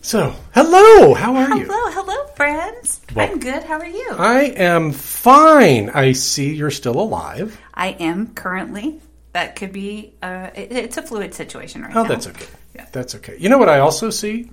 [0.00, 1.12] So, hello.
[1.14, 1.64] How are you?
[1.66, 3.00] Hello, hello, friends.
[3.14, 3.62] Well- I'm good.
[3.64, 4.08] How are you?
[4.12, 5.90] I am fine.
[5.90, 7.60] I see you're still alive.
[7.74, 9.00] I am currently.
[9.32, 10.14] That could be.
[10.22, 12.04] Uh, it, it's a fluid situation right Oh, now.
[12.04, 12.46] Oh, that's okay.
[12.74, 12.86] Yeah.
[12.92, 13.36] That's okay.
[13.38, 14.50] You know what I also see?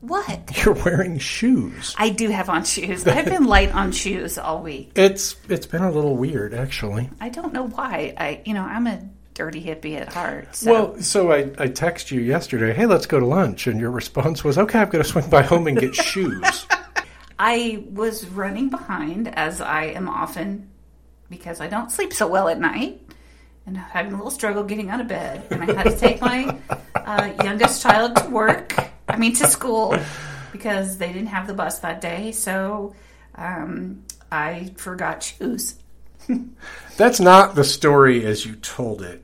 [0.00, 0.56] What?
[0.64, 1.94] You're wearing shoes.
[1.98, 3.06] I do have on shoes.
[3.06, 4.92] I've been light on shoes all week.
[4.96, 7.08] It's it's been a little weird actually.
[7.20, 8.14] I don't know why.
[8.16, 9.00] I, you know, I'm a
[9.38, 10.54] dirty hippie at heart.
[10.56, 10.72] So.
[10.72, 14.42] Well, so I I text you yesterday, "Hey, let's go to lunch." And your response
[14.42, 16.66] was, "Okay, I've got to swing by home and get shoes."
[17.38, 20.70] I was running behind, as I am often,
[21.30, 23.00] because I don't sleep so well at night,
[23.64, 25.46] and having a little struggle getting out of bed.
[25.52, 26.58] And I had to take my
[26.96, 28.74] uh, youngest child to work,
[29.08, 29.96] I mean to school,
[30.50, 32.32] because they didn't have the bus that day.
[32.32, 32.96] So
[33.36, 35.76] um, I forgot shoes.
[36.96, 39.22] That's not the story as you told it.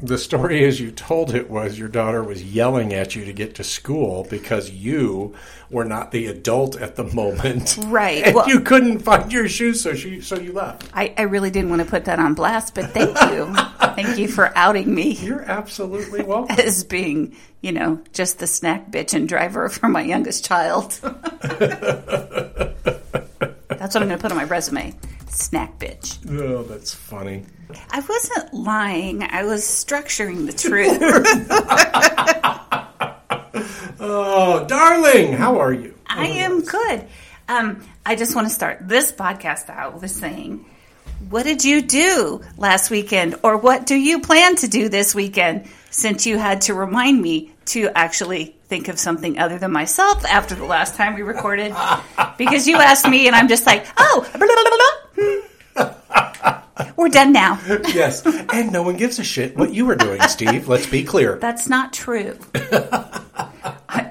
[0.00, 3.56] The story as you told it was your daughter was yelling at you to get
[3.56, 5.34] to school because you
[5.70, 7.76] were not the adult at the moment.
[7.88, 8.22] Right.
[8.22, 10.88] And Well- you couldn't find your shoes, so she so you left.
[10.94, 13.52] I, I really didn't want to put that on blast, but thank you.
[13.96, 16.54] thank you for outing me You're absolutely welcome.
[16.60, 20.92] as being, you know, just the snack bitch and driver for my youngest child.
[21.02, 21.10] That's
[23.94, 24.94] what I'm going to put on my resume.
[25.28, 26.18] Snack bitch.
[26.30, 27.44] oh, that's funny.
[27.90, 29.22] I wasn't lying.
[29.22, 30.98] I was structuring the truth.
[34.00, 35.94] Oh, darling, how are you?
[36.06, 37.04] I am good.
[37.48, 40.64] Um, I just want to start this podcast out with saying,
[41.28, 45.68] what did you do last weekend, or what do you plan to do this weekend?
[45.90, 50.54] Since you had to remind me to actually think of something other than myself after
[50.54, 51.74] the last time we recorded,
[52.38, 54.97] because you asked me, and I'm just like, oh, blah, blah, blah, blah.
[56.98, 57.58] We're done now.
[57.94, 60.68] Yes, and no one gives a shit what you were doing, Steve.
[60.68, 61.36] Let's be clear.
[61.36, 62.32] That's not true.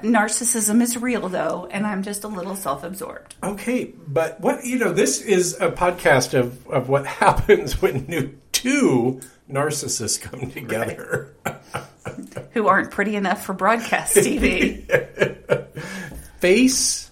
[0.02, 3.36] Narcissism is real, though, and I'm just a little self-absorbed.
[3.42, 8.36] Okay, but what you know, this is a podcast of of what happens when new
[8.52, 11.34] two narcissists come together.
[12.52, 14.84] who aren't pretty enough for broadcast TV.
[16.40, 17.10] Face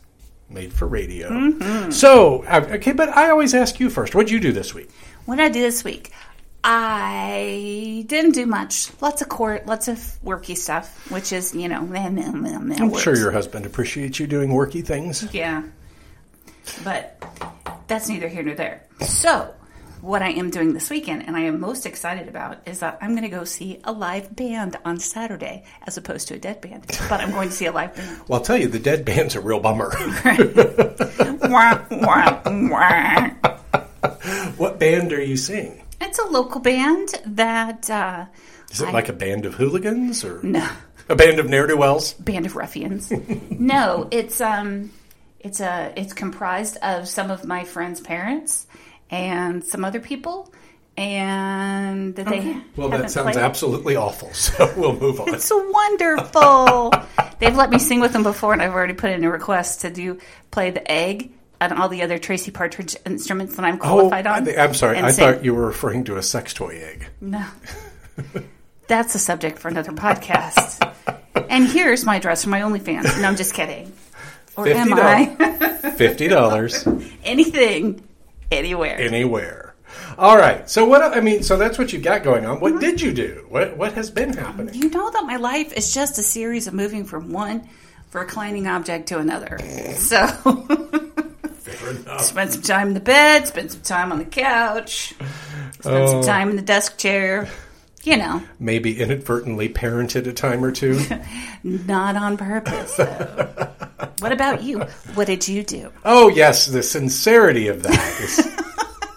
[0.49, 1.29] made for radio.
[1.29, 1.91] Mm-hmm.
[1.91, 4.15] So, uh, okay, but I always ask you first.
[4.15, 4.91] What'd you do this week?
[5.27, 6.13] What did I do this week?
[6.65, 8.91] I didn't do much.
[9.01, 12.77] Lots of court, lots of worky stuff, which is, you know, meh, meh, meh, meh,
[12.81, 13.03] I'm works.
[13.05, 15.33] sure your husband appreciates you doing worky things.
[15.33, 15.63] Yeah.
[16.83, 17.23] But
[17.87, 18.83] that's neither here nor there.
[19.01, 19.55] So,
[20.01, 23.11] what I am doing this weekend, and I am most excited about, is that I'm
[23.11, 26.85] going to go see a live band on Saturday, as opposed to a dead band.
[27.09, 28.23] But I'm going to see a live band.
[28.27, 29.93] Well, I'll tell you, the dead band's a real bummer.
[31.49, 33.31] Wah, wah, wah.
[34.57, 35.83] what band are you seeing?
[36.01, 38.27] It's a local band that uh,
[38.71, 40.69] Is it I- like a band of hooligans or no
[41.09, 42.13] a band of ne'er do wells?
[42.15, 43.11] band of ruffians.
[43.51, 44.91] no, it's um,
[45.41, 48.67] it's a it's comprised of some of my friends' parents
[49.11, 50.53] and some other people,
[50.97, 53.37] and that they Well, that sounds played.
[53.45, 54.33] absolutely awful.
[54.35, 55.33] So we'll move on.
[55.35, 56.93] It's wonderful.
[57.39, 59.91] They've let me sing with them before, and I've already put in a request to
[59.91, 60.19] do
[60.51, 61.31] play the egg
[61.61, 64.59] and all the other Tracy Partridge instruments that I'm Oh, qualified I on.
[64.59, 64.99] I'm sorry.
[64.99, 65.25] I sing.
[65.35, 67.09] thought you were referring to a sex toy egg.
[67.21, 67.45] No.
[68.89, 70.93] That's a subject for another podcast.
[71.49, 73.21] and here's my address for my OnlyFans.
[73.21, 73.93] No, I'm just kidding.
[74.57, 75.03] Or am 50.
[75.03, 75.91] I?
[75.97, 76.87] Fifty dollars
[77.25, 78.03] Anything,
[78.51, 78.99] anywhere.
[78.99, 79.75] anywhere.
[80.19, 80.69] All right.
[80.71, 81.03] So what?
[81.03, 82.55] I mean, so that's what you got going on.
[82.57, 82.63] Mm-hmm.
[82.63, 83.45] What did you do?
[83.51, 84.75] What What has been happening?
[84.75, 87.69] you know that my life is just a series of moving from one
[88.13, 89.59] reclining object to another.
[89.97, 90.25] So,
[91.77, 92.23] Fair enough.
[92.23, 95.15] spend some time in the bed, spend some time on the couch,
[95.81, 96.07] spend Oh.
[96.07, 97.49] some time in the desk chair.
[98.03, 101.01] You know, Maybe inadvertently parented a time or two.
[101.65, 102.95] not on purpose.
[102.97, 103.69] Though.
[104.21, 104.79] what about you?
[105.15, 105.91] What did you do?
[106.05, 108.39] oh yes, the sincerity of that is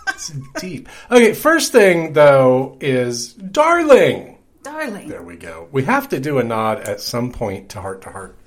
[0.10, 0.90] it's deep.
[1.12, 1.34] Okay.
[1.36, 4.40] First thing though is darling.
[4.64, 5.08] Darling.
[5.08, 5.68] There we go.
[5.72, 8.39] We have to do a nod at some point to heart to heart.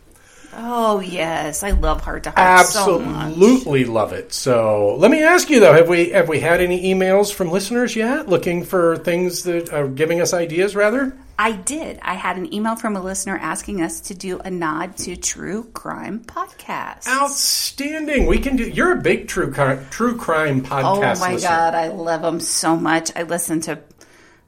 [0.54, 3.32] Oh yes, I love heart to heart so much.
[3.32, 4.32] Absolutely love it.
[4.34, 7.96] So let me ask you though: have we have we had any emails from listeners
[7.96, 10.76] yet, looking for things that are giving us ideas?
[10.76, 11.99] Rather, I did.
[12.02, 15.64] I had an email from a listener asking us to do a nod to true
[15.72, 17.08] crime podcast.
[17.08, 18.26] outstanding.
[18.26, 18.69] We can do.
[18.69, 21.16] You're a big true crime, true crime podcast.
[21.16, 21.49] Oh my listener.
[21.49, 23.10] god, I love them so much.
[23.16, 23.78] I listen to,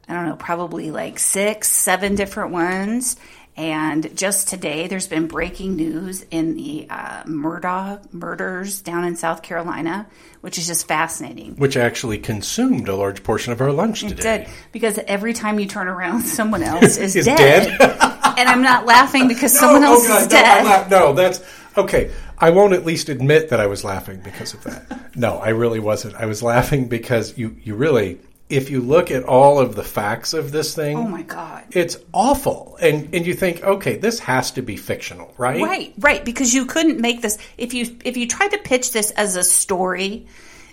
[0.07, 3.17] I don't know, probably like six, seven different ones.
[3.57, 9.43] And just today, there's been breaking news in the uh, Murdaugh murders down in South
[9.43, 10.07] Carolina,
[10.41, 11.55] which is just fascinating.
[11.55, 14.39] Which actually consumed a large portion of our lunch It today.
[14.39, 17.37] did because every time you turn around, someone else is, Is dead.
[17.79, 17.81] dead?
[18.39, 20.65] and I'm not laughing because someone else oh God, is no, dead.
[20.65, 21.41] not- no, that's
[21.77, 22.11] okay.
[22.37, 25.17] I won't at least admit that I was laughing because of that.
[25.17, 26.17] No, I really wasn't.
[26.17, 28.19] I was laughing because you, you really,
[28.49, 31.65] if you look at all of the facts of this thing, oh my god.
[31.71, 32.77] it's awful.
[32.81, 35.63] And and you think, okay, this has to be fictional, right?
[35.63, 39.11] Right, right, because you couldn't make this if you if you tried to pitch this
[39.13, 40.27] as a story.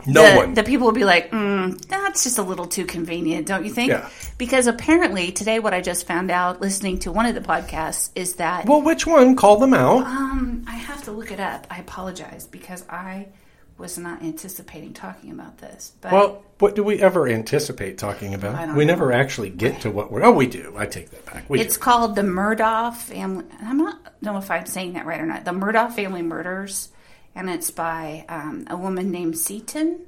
[0.07, 0.53] No the, one.
[0.55, 3.89] The people would be like, mm, "That's just a little too convenient, don't you think?"
[3.91, 4.09] Yeah.
[4.39, 8.35] Because apparently today, what I just found out listening to one of the podcasts is
[8.35, 9.35] that Well, which one?
[9.35, 10.03] Call them out.
[10.03, 11.67] um, I have to look it up.
[11.69, 13.27] I apologize because I
[13.81, 15.91] was not anticipating talking about this.
[15.99, 18.75] But Well, what do we ever anticipate talking about?
[18.75, 18.93] We know.
[18.93, 20.23] never actually get to what we're.
[20.23, 20.73] Oh, we do.
[20.77, 21.49] I take that back.
[21.49, 21.81] We it's do.
[21.81, 23.45] called the Murdaugh family.
[23.61, 25.43] I'm not know if I'm saying that right or not.
[25.43, 26.89] The Murdaugh family murders,
[27.35, 29.99] and it's by um, a woman named Seaton,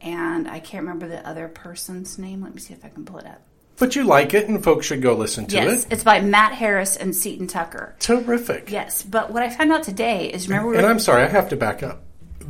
[0.00, 2.42] and I can't remember the other person's name.
[2.42, 3.42] Let me see if I can pull it up.
[3.78, 5.92] But you like it, and folks should go listen to Yes, it.
[5.92, 7.94] it's by Matt Harris and Seaton Tucker.
[7.98, 8.70] Terrific.
[8.70, 11.48] Yes, but what I found out today is remember we And I'm sorry, I have
[11.48, 12.02] to back up.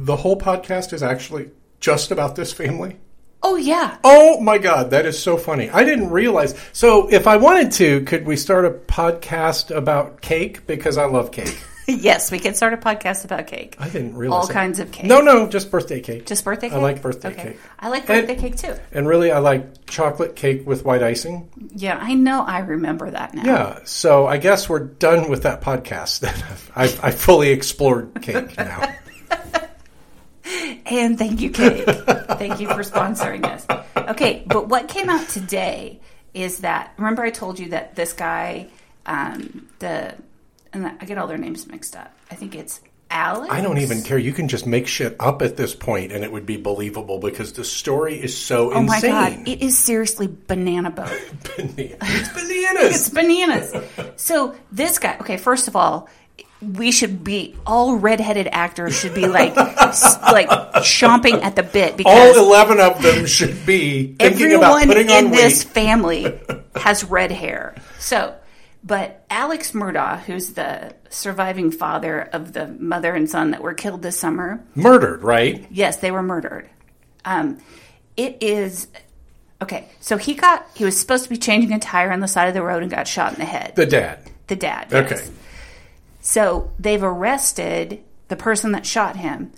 [0.03, 2.97] The whole podcast is actually just about this family.
[3.43, 5.69] oh yeah, Oh my God, that is so funny.
[5.69, 6.55] I didn't realize.
[6.73, 10.67] So, if I wanted to, could we start a podcast about cake?
[10.67, 11.59] Because I love cake.
[11.87, 13.77] yes, we can start a podcast about cake.
[13.79, 14.53] I didn't realize all that.
[14.55, 15.05] kinds of cake.
[15.07, 16.25] No, no, just birthday cake.
[16.27, 16.79] just birthday cake.
[16.79, 17.43] I like birthday okay.
[17.43, 17.61] cake.
[17.79, 18.75] I like And- birthday cake too.
[18.93, 21.51] And really, I like chocolate cake with white icing.
[21.75, 22.43] Yeah, I know.
[22.43, 23.45] I remember that now.
[23.45, 23.79] Yeah.
[23.85, 26.25] So I guess we're done with that podcast.
[26.77, 28.95] I've, I've fully explored cake now.
[30.91, 31.85] And thank you, Cake.
[31.87, 33.67] thank you for sponsoring us.
[33.97, 36.01] Okay, but what came out today
[36.35, 38.69] is that remember I told you that this guy,
[39.07, 40.15] um, the
[40.73, 42.13] and I get all their names mixed up.
[42.31, 43.53] I think it's Alex.
[43.53, 44.19] I don't even care.
[44.19, 47.53] You can just make shit up at this point, and it would be believable because
[47.53, 51.09] the story is so Oh my god, it is seriously banana boat.
[51.57, 52.95] Banana- it's bananas.
[52.95, 53.75] It's bananas.
[54.17, 56.09] So this guy, okay, first of all,
[56.63, 60.49] we should be all redheaded actors should be like s- like
[60.83, 65.11] chomping at the bit because All eleven of them should be thinking about everyone putting
[65.11, 65.73] on in this weight.
[65.75, 66.41] family
[66.77, 67.75] has red hair.
[67.99, 68.35] So,
[68.85, 74.03] but Alex Murdaugh, who's the surviving father of the mother and son that were killed
[74.03, 75.67] this summer, Murdered, right?
[75.71, 76.69] yes, they were murdered.
[77.25, 77.59] Um,
[78.17, 78.87] it is
[79.63, 79.89] okay.
[80.01, 82.55] So he got he was supposed to be changing a tire on the side of
[82.55, 83.77] the road and got shot in the head.
[83.77, 84.31] The dad.
[84.47, 84.89] The dad.
[84.91, 85.13] yes.
[85.13, 85.31] Okay.
[86.21, 89.53] So they've arrested the person that shot him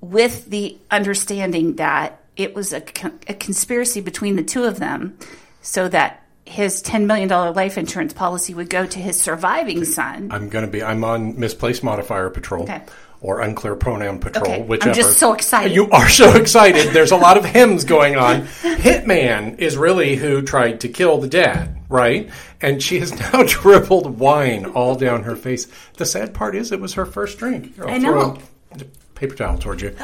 [0.00, 5.18] with the understanding that it was a, con- a conspiracy between the two of them
[5.60, 10.30] so that his $10 million life insurance policy would go to his surviving son.
[10.30, 10.82] I'm going to be.
[10.82, 12.62] I'm on misplaced modifier patrol.
[12.62, 12.82] Okay.
[13.20, 15.74] Or unclear pronoun patrol, Okay, I'm just so excited.
[15.74, 16.92] You are so excited.
[16.92, 18.42] There's a lot of hymns going on.
[18.42, 22.30] Hitman is really who tried to kill the dad, right?
[22.60, 25.66] And she has now dribbled wine all down her face.
[25.96, 27.74] The sad part is, it was her first drink.
[27.74, 28.38] Here, I'll I throw know.
[28.72, 28.84] a
[29.16, 29.96] paper towel towards you.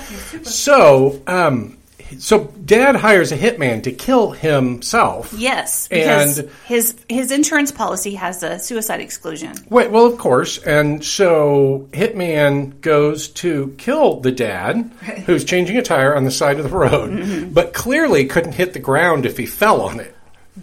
[0.43, 1.79] So, um,
[2.19, 5.33] so dad hires a hitman to kill himself.
[5.37, 9.53] Yes, because And- his his insurance policy has a suicide exclusion.
[9.71, 10.59] Wait, well, of course.
[10.59, 14.91] And so Hitman goes to kill the dad,
[15.27, 17.53] who's changing a tire on the side of the road, Mm-hmm.
[17.53, 20.15] but clearly couldn't hit the ground if he fell on it.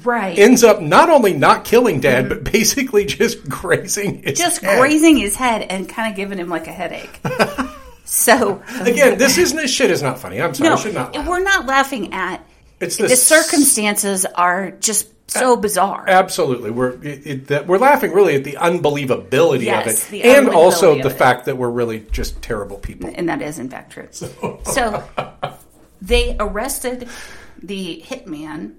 [0.03, 0.39] Right.
[0.39, 4.43] Ends up not only not killing dad, but basically just grazing his Mm-hmm.
[4.43, 4.79] just head.
[4.79, 7.19] grazing his head and kind of giving him like a headache.
[8.05, 10.41] so Again, this isn't this shit is not funny.
[10.41, 11.15] I'm sorry, no, I should not.
[11.15, 11.27] laugh.
[11.27, 12.45] we're not laughing at
[12.79, 16.03] It's the, the circumstances are just so bizarre.
[16.09, 20.95] Absolutely, we're it, it, we're laughing really at the unbelievability Yes, of it, and also
[20.95, 21.17] the of it.
[21.17, 23.09] fact that we're really just terrible people.
[23.15, 24.09] and that is in fact true.
[24.11, 25.03] So
[26.01, 27.07] they arrested
[27.63, 28.73] the hitman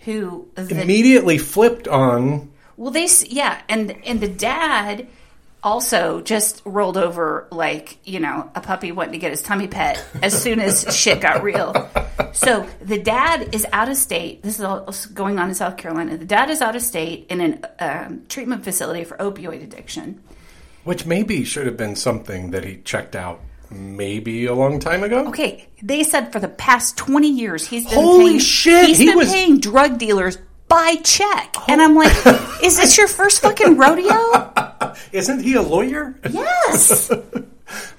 [0.00, 5.06] who the, Immediately flipped on well they yeah and and the dad
[5.62, 10.02] also just rolled over like you know a puppy wanting to get his tummy pet
[10.22, 11.74] as soon as shit got real.
[12.32, 14.42] So the dad is out of state.
[14.42, 16.16] This is all going on in South Carolina.
[16.16, 17.40] The dad is out of state in
[17.80, 20.22] a um, treatment facility for opioid addiction.
[20.84, 25.26] Which maybe should have been something that he checked out maybe a long time ago.
[25.28, 29.06] Okay, they said for the past twenty years he's been Holy paying, shit, He's he
[29.06, 32.12] been was- paying drug dealers by check, and I'm like,
[32.62, 34.52] is this your first fucking rodeo?
[35.12, 36.18] Isn't he a lawyer?
[36.30, 37.10] Yes.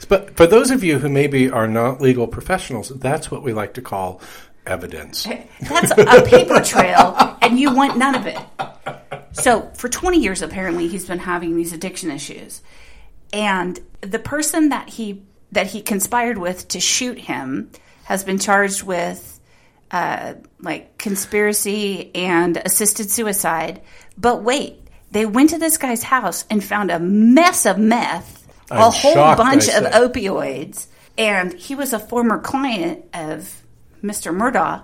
[0.08, 3.74] But for those of you who maybe are not legal professionals, that's what we like
[3.74, 4.22] to call
[4.66, 5.28] evidence.
[5.60, 8.38] That's a paper trail, and you want none of it.
[9.34, 12.62] So, for 20 years, apparently, he's been having these addiction issues,
[13.34, 17.72] and the person that he that he conspired with to shoot him
[18.06, 19.40] has been charged with
[19.92, 23.82] uh, like conspiracy and assisted suicide.
[24.18, 24.87] But wait,
[25.18, 29.14] They went to this guy's house and found a mess of meth, a I'm whole
[29.16, 30.86] shocked, bunch of opioids,
[31.18, 33.64] and he was a former client of
[34.04, 34.32] Mr.
[34.32, 34.84] Murdaugh,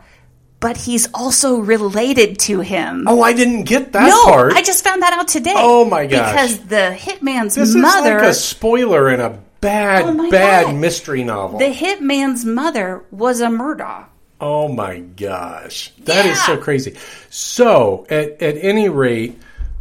[0.60, 3.04] but he's also related to him.
[3.08, 4.54] Oh, I didn't get that no, part.
[4.54, 5.54] I just found that out today.
[5.56, 6.32] Oh, my gosh.
[6.32, 10.76] Because the hitman's this mother, is like a spoiler in a bad, Oh, bad God.
[10.78, 11.60] mystery novel.
[11.60, 14.06] the hitman's mother was a Murdaugh.
[14.42, 16.46] Oh my gosh, that is Yeah.
[16.48, 16.96] so crazy.
[17.30, 19.40] So, at, at any rate,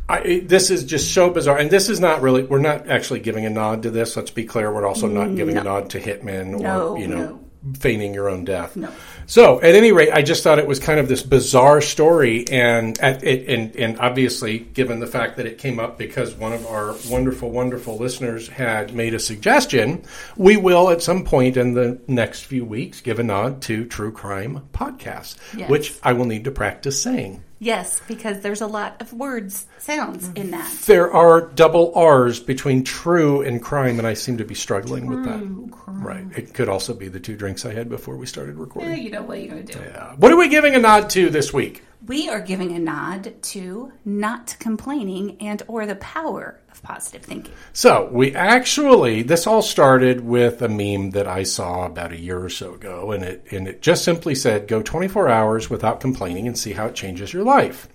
[0.09, 2.42] I, this is just so bizarre, and this is not really.
[2.42, 4.16] We're not actually giving a nod to this.
[4.16, 4.73] Let's be clear.
[4.73, 7.16] We're also not giving a mm, nod to Hitman or No, you know
[7.64, 7.73] no.
[7.78, 8.76] feigning your own death.
[8.76, 8.90] No.
[9.26, 12.99] So, at any rate, I just thought it was kind of this bizarre story, and
[12.99, 16.66] at, it, and and obviously, given the fact that it came up because one of
[16.66, 20.02] our wonderful, wonderful listeners had made a suggestion,
[20.37, 24.11] we will at some point in the next few weeks give a nod to true
[24.12, 25.71] crime podcasts, Yes.
[25.71, 27.44] which I will need to practice saying.
[27.62, 30.69] Yes, because there's a lot of words, sounds in that.
[30.87, 35.25] There are double R's between true and crime, and I seem to be struggling with
[35.25, 35.40] that.
[35.87, 36.25] Right.
[36.37, 38.90] It could also be the two drinks I had before we started recording.
[38.90, 39.78] Eh, You know what you're going to do.
[39.78, 40.14] Yeah.
[40.16, 41.85] What are we giving a nod to this week?
[42.06, 47.54] We are giving a nod to not complaining and or the power of positive thinking.
[47.73, 52.42] So we actually this all started with a meme that I saw about a year
[52.42, 56.49] or so ago, and it and it just simply said, "Go 24 hours without complaining
[56.49, 57.88] and see how it changes your life."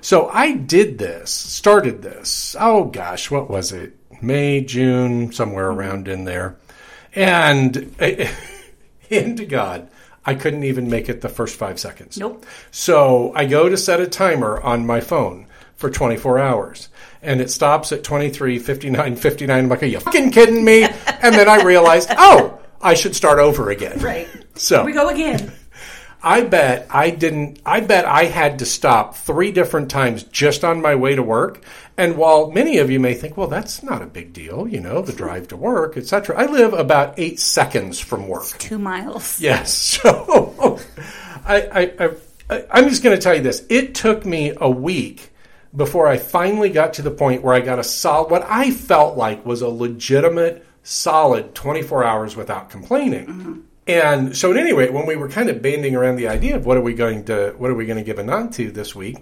[0.00, 2.56] So I did this, started this.
[2.58, 3.94] Oh gosh, what was it?
[4.22, 6.56] May, June, somewhere around in there,
[7.14, 7.94] and
[9.10, 9.88] hand to God,
[10.24, 12.18] I couldn't even make it the first five seconds.
[12.18, 12.46] Nope.
[12.70, 16.88] So I go to set a timer on my phone for 24 hours.
[17.22, 19.58] And it stops at 23, 59, 59.
[19.58, 20.84] I'm like, are you fucking kidding me?
[20.84, 23.98] And then I realized, oh, I should start over again.
[24.00, 24.28] Right.
[24.54, 25.52] So We go again.
[26.22, 30.80] I bet I didn't, I bet I had to stop three different times just on
[30.80, 31.64] my way to work.
[31.96, 35.02] And while many of you may think, well, that's not a big deal, you know,
[35.02, 36.38] the drive to work, etc.
[36.38, 38.58] I live about eight seconds from work.
[38.58, 39.40] Two miles.
[39.40, 39.74] Yes.
[39.74, 40.78] So
[41.44, 42.10] I, I,
[42.50, 43.66] I, I'm just going to tell you this.
[43.68, 45.32] It took me a week
[45.74, 49.16] before I finally got to the point where I got a solid, what I felt
[49.16, 53.26] like was a legitimate, solid 24 hours without complaining.
[53.26, 53.60] Mm-hmm.
[53.86, 56.64] And so, at any rate, when we were kind of banding around the idea of
[56.66, 58.94] what are we going to, what are we going to give a nod to this
[58.94, 59.18] week,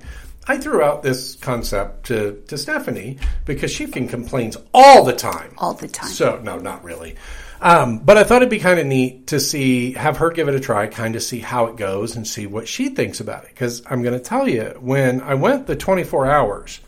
[0.46, 5.54] I threw out this concept to, to Stephanie because she can complains all the time.
[5.58, 6.10] All the time.
[6.10, 7.16] So no, not really.
[7.62, 10.54] Um, but I thought it'd be kind of neat to see, have her give it
[10.54, 13.50] a try, kind of see how it goes and see what she thinks about it.
[13.50, 16.80] Because I'm going to tell you, when I went the 24 hours,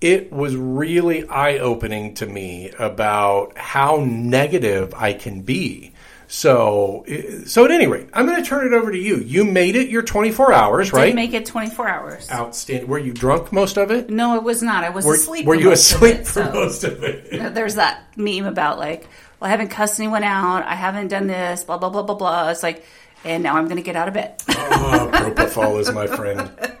[0.00, 5.93] it was really eye opening to me about how negative I can be.
[6.26, 7.04] So,
[7.46, 9.16] so at any rate, I'm going to turn it over to you.
[9.18, 11.14] You made it your 24 hours, Did right?
[11.14, 12.30] make it 24 hours.
[12.30, 12.88] Outstanding.
[12.88, 14.10] Were you drunk most of it?
[14.10, 14.84] No, it was not.
[14.84, 15.46] I was Were, asleep.
[15.46, 17.30] were for you most of asleep it, for so- most of it?
[17.54, 19.02] There's that meme about like,
[19.40, 20.64] well, I haven't cussed anyone out.
[20.64, 21.64] I haven't done this.
[21.64, 22.50] Blah blah blah blah blah.
[22.50, 22.84] It's like,
[23.24, 24.40] and now I'm going to get out of bed.
[24.48, 26.50] oh, propofol is my friend.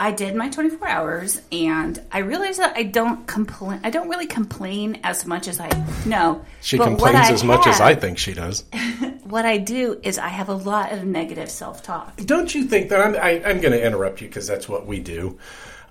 [0.00, 3.80] I did my 24 hours, and I realized that I don't complain.
[3.84, 5.68] I don't really complain as much as I
[6.06, 6.42] know.
[6.62, 8.64] She But complains I as much as I think she does.
[9.30, 12.16] What I do is I have a lot of negative self talk.
[12.16, 14.98] Don't you think that I'm, I, I'm going to interrupt you because that's what we
[14.98, 15.38] do.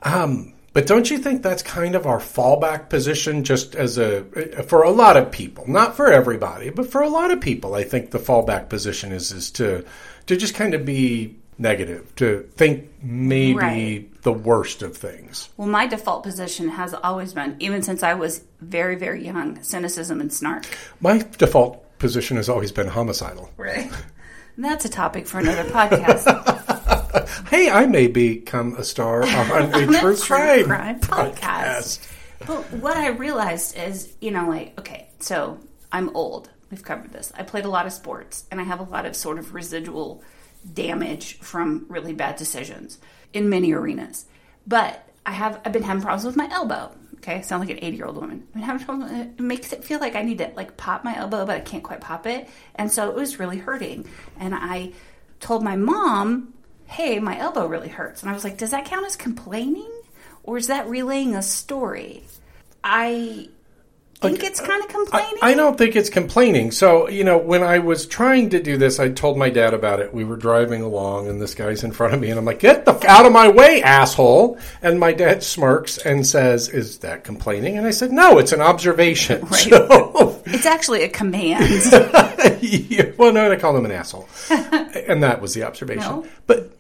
[0.03, 4.23] Um, but don't you think that's kind of our fallback position, just as a
[4.63, 7.75] for a lot of people, not for everybody, but for a lot of people?
[7.75, 9.85] I think the fallback position is is to
[10.25, 14.23] to just kind of be negative, to think maybe Right.
[14.23, 15.49] the worst of things.
[15.57, 20.21] Well, my default position has always been, even since I was very, very young, cynicism
[20.21, 20.65] and snark.
[21.01, 23.49] My default position has always been homicidal.
[23.57, 23.91] Right.
[24.57, 26.25] That's a topic for another podcast.
[27.49, 31.99] Hey, I may become a star on a true crime, crime podcast.
[31.99, 32.07] podcast.
[32.45, 35.59] But what I realized is, you know, like, okay, so
[35.91, 36.49] I'm old.
[36.69, 37.31] We've covered this.
[37.35, 40.23] I played a lot of sports, and I have a lot of sort of residual
[40.73, 42.99] damage from really bad decisions
[43.33, 44.25] in many arenas.
[44.67, 46.91] But I have I've been having problems with my elbow.
[47.17, 48.43] Okay, I sound like an 80 year old woman.
[48.47, 49.07] I've been having trouble.
[49.09, 51.83] It makes it feel like I need to like pop my elbow, but I can't
[51.83, 54.07] quite pop it, and so it was really hurting.
[54.39, 54.93] And I
[55.39, 56.53] told my mom,
[56.85, 59.91] "Hey, my elbow really hurts," and I was like, "Does that count as complaining,
[60.43, 62.23] or is that relaying a story?"
[62.83, 63.49] I
[64.21, 65.39] think it's kind of complaining.
[65.41, 66.71] I don't think it's complaining.
[66.71, 69.99] So, you know, when I was trying to do this, I told my dad about
[69.99, 70.13] it.
[70.13, 72.85] We were driving along, and this guy's in front of me, and I'm like, "Get
[72.85, 77.23] the f- out of my way, asshole!" And my dad smirks and says, "Is that
[77.23, 81.63] complaining?" And I said, "No, it's an observation." So, it's actually a command.
[83.17, 86.01] well, no, I called him an asshole, and that was the observation.
[86.01, 86.27] No.
[86.47, 86.71] But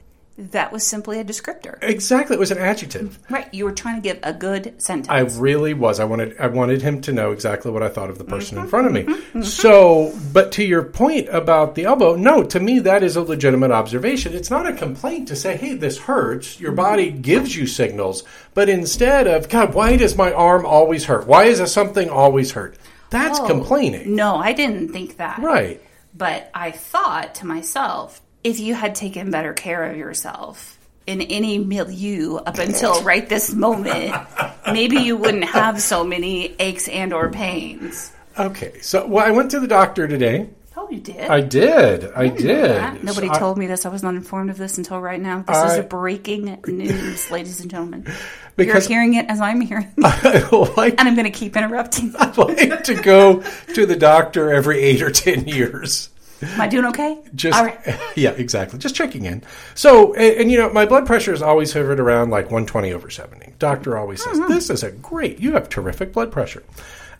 [0.51, 1.77] That was simply a descriptor.
[1.81, 3.19] Exactly, it was an adjective.
[3.29, 3.53] Right.
[3.53, 5.09] You were trying to give a good sentence.
[5.09, 5.99] I really was.
[5.99, 8.63] I wanted I wanted him to know exactly what I thought of the person Mm-hmm.
[8.63, 9.03] in front of me.
[9.03, 9.11] Mm-hmm.
[9.13, 9.41] Mm-hmm.
[9.41, 13.71] So, but to your point about the elbow, no, to me that is a legitimate
[13.71, 14.33] observation.
[14.33, 16.77] It's not a complaint to say, "Hey, this hurts." Your mm-hmm.
[16.77, 21.27] body gives you signals, but instead of, "God, why does my arm always hurt?
[21.27, 22.77] Why is something always hurt?"
[23.09, 24.15] That's Oh, complaining.
[24.15, 25.39] No, I didn't think that.
[25.39, 25.81] Right.
[26.15, 30.77] But I thought to myself, if you had taken better care of yourself
[31.07, 34.15] in any milieu up until right this moment,
[34.71, 38.11] maybe you wouldn't have so many aches and or pains.
[38.37, 38.79] Okay.
[38.81, 40.49] So, well, I went to the doctor today.
[40.77, 41.19] Oh, you did?
[41.29, 42.05] I did.
[42.13, 43.03] I did.
[43.03, 43.85] Nobody So I- told me this.
[43.85, 45.43] I was not informed of this until right now.
[45.45, 48.05] This is I- a breaking news, ladies and gentlemen.
[48.55, 52.13] Because- You're hearing it as I'm hearing, it, like and I'm going to keep interrupting.
[52.19, 53.41] I like to go
[53.73, 56.09] to the doctor every eight or ten years.
[56.41, 57.19] Am I doing okay?
[57.35, 57.79] Just All right.
[58.15, 58.79] yeah, exactly.
[58.79, 59.43] Just checking in.
[59.75, 63.09] So, and, and, you know, my blood pressure has always hovered around like 120 over
[63.09, 63.53] 70.
[63.59, 64.53] Doctor always says, Mm-hmm.
[64.53, 65.39] "This is a great.
[65.39, 66.63] You have terrific blood pressure."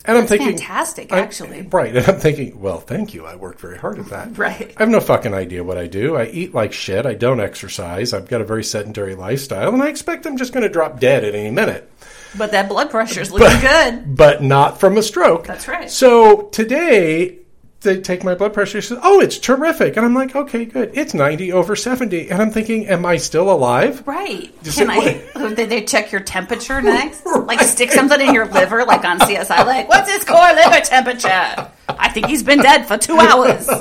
[0.06, 1.60] And I'm thinking, fantastic, I- actually.
[1.70, 1.94] right?
[1.94, 3.26] And I'm thinking, well, thank you.
[3.26, 4.28] I worked very hard at that.
[4.38, 4.72] Right.
[4.78, 6.16] I have no fucking idea what I do.
[6.16, 7.04] I eat like shit.
[7.04, 8.14] I don't exercise.
[8.14, 11.22] I've got a very sedentary lifestyle, and I expect I'm just going to drop dead
[11.24, 11.90] at any minute
[12.38, 14.16] But that blood pressure is looking good.
[14.16, 15.46] but not from a stroke.
[15.46, 15.90] That's right.
[15.90, 17.36] So today
[17.82, 18.80] they take my blood pressure.
[18.80, 20.90] She says, "Oh, it's terrific," and I'm like, "Okay, good.
[20.94, 24.52] It's 90 over 70," and I'm thinking, "Am I still alive?" Right.
[24.62, 25.22] Just Can I?
[25.54, 27.24] Did they check your temperature next?
[27.50, 29.66] Like stick something in your liver, like on CSI?
[29.66, 31.68] Like, what's his core liver temperature?
[31.88, 33.68] I think he's been dead for two hours.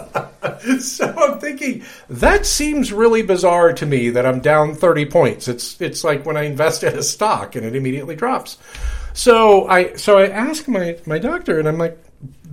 [0.80, 5.48] So I'm thinking that seems really bizarre to me that I'm down 30 points.
[5.50, 8.58] It's it's like when I invest in a stock and it immediately drops.
[9.14, 11.98] So I so I ask my my doctor and I'm like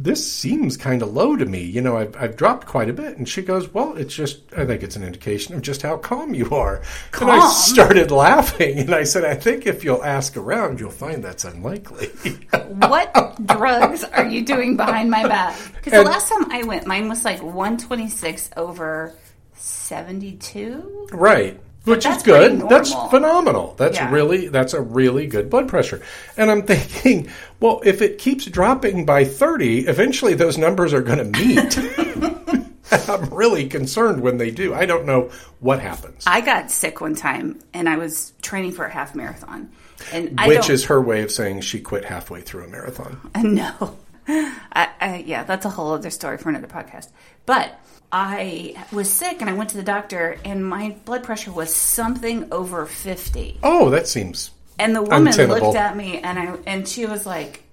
[0.06, 1.62] this seems kind of low to me.
[1.62, 3.18] You know, I've, I've dropped quite a bit.
[3.18, 6.32] And she goes, Well, it's just, I think it's an indication of just how calm
[6.32, 6.82] you are.
[7.20, 8.78] And I started laughing.
[8.78, 12.10] And I said, I think if you'll ask around, you'll find that's unlikely.
[12.66, 15.56] What drugs are you doing behind my back?
[15.74, 19.14] Because the last time I went, mine was like 126 over
[19.54, 21.08] 72.
[21.12, 21.58] Right.
[21.86, 22.68] Which is good.
[22.68, 23.74] That's phenomenal.
[23.78, 24.10] That's Yeah.
[24.10, 26.02] really that's a really good blood pressure.
[26.36, 27.28] And I'm thinking,
[27.60, 31.78] well, if it keeps dropping by 30, eventually those numbers are going to meet.
[33.08, 34.74] I'm really concerned when they do.
[34.74, 36.24] I don't know what happens.
[36.26, 39.70] I got sick one time and I was training for a half marathon.
[40.12, 43.30] And which is her way of saying she quit halfway through a marathon.
[43.36, 43.96] No.
[44.28, 47.08] I, I, yeah, that's a whole other story for another podcast.
[47.46, 47.78] But
[48.12, 52.48] I was sick and I went to the doctor and my blood pressure was something
[52.52, 53.58] over 50.
[53.62, 55.66] Oh, that seems And the woman Untenable.
[55.66, 57.64] looked at me and I and she was like,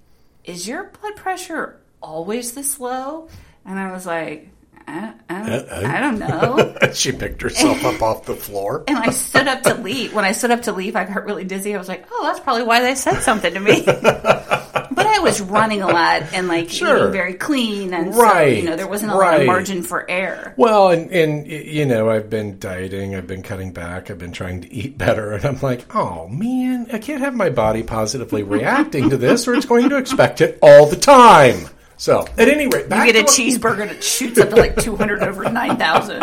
[0.43, 3.30] "Is your blood pressure always this low?"
[3.65, 4.50] And I was like,
[4.88, 8.84] "I, I, don't, I don't know." she picked herself up off the floor.
[8.88, 10.13] And I stood up to leave.
[10.13, 11.76] When I stood up to leave, I got really dizzy.
[11.76, 13.86] I was like, "Oh, that's probably why they said something to me."
[15.24, 16.98] was running a lot and like Sure.
[16.98, 20.10] eating very clean, and so Right, you know there wasn't a lot of margin for
[20.10, 20.54] error.
[20.58, 24.62] Well, and, and you know, I've been dieting, I've been cutting back, I've been trying
[24.62, 29.10] to eat better, and I'm like, oh man, I can't have my body positively reacting
[29.10, 31.68] to this, or it's going to expect it all the time.
[31.96, 34.96] So, at any rate, You get a what- cheeseburger that shoots up to like two
[34.96, 36.22] hundred over nine thousand,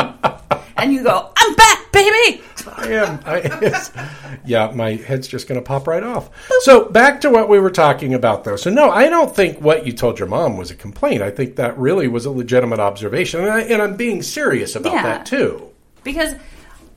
[0.77, 1.70] and you go, "I'm back,
[2.03, 2.43] baby."
[2.77, 3.21] I am.
[3.25, 6.31] I, yeah, my head's just going to pop right off.
[6.61, 8.57] So back to what we were talking about, though.
[8.57, 11.23] So no, I don't think what you told your mom was a complaint.
[11.23, 14.93] I think that really was a legitimate observation, and, I, and I'm being serious about
[14.93, 15.03] Yeah.
[15.03, 15.71] that too.
[16.05, 16.35] because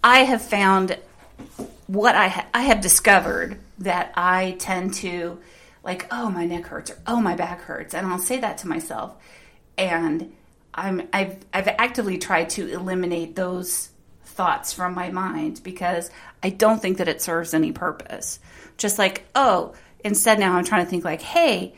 [0.03, 0.97] I have found
[1.87, 5.39] what I ha- I have discovered that I tend to
[5.83, 8.67] like oh my neck hurts or oh my back hurts and I'll say that to
[8.67, 9.13] myself
[9.77, 10.31] and
[10.73, 13.89] I'm I've I've actively tried to eliminate those
[14.33, 16.09] thoughts from my mind because
[16.41, 18.39] I don't think that it serves any purpose
[18.77, 21.73] just like oh instead now I'm trying to think like hey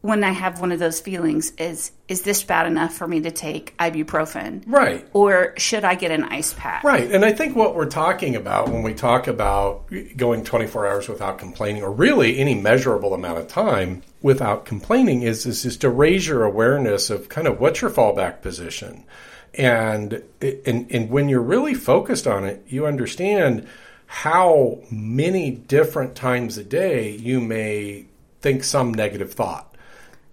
[0.00, 3.32] when I have one of those feelings is is this bad enough for me to
[3.32, 5.04] take ibuprofen Right.
[5.12, 6.84] or should I get an ice pack?
[6.84, 7.10] Right.
[7.10, 11.38] And I think what we're talking about when we talk about going 24 hours without
[11.38, 16.28] complaining, or really any measurable amount of time without complaining, is, is, is to raise
[16.28, 19.04] your awareness of kind of what's your fallback position.
[19.54, 23.66] And, and, and when you're really focused on it, you understand
[24.06, 28.06] how many different times a day you may
[28.40, 29.76] think some negative thought.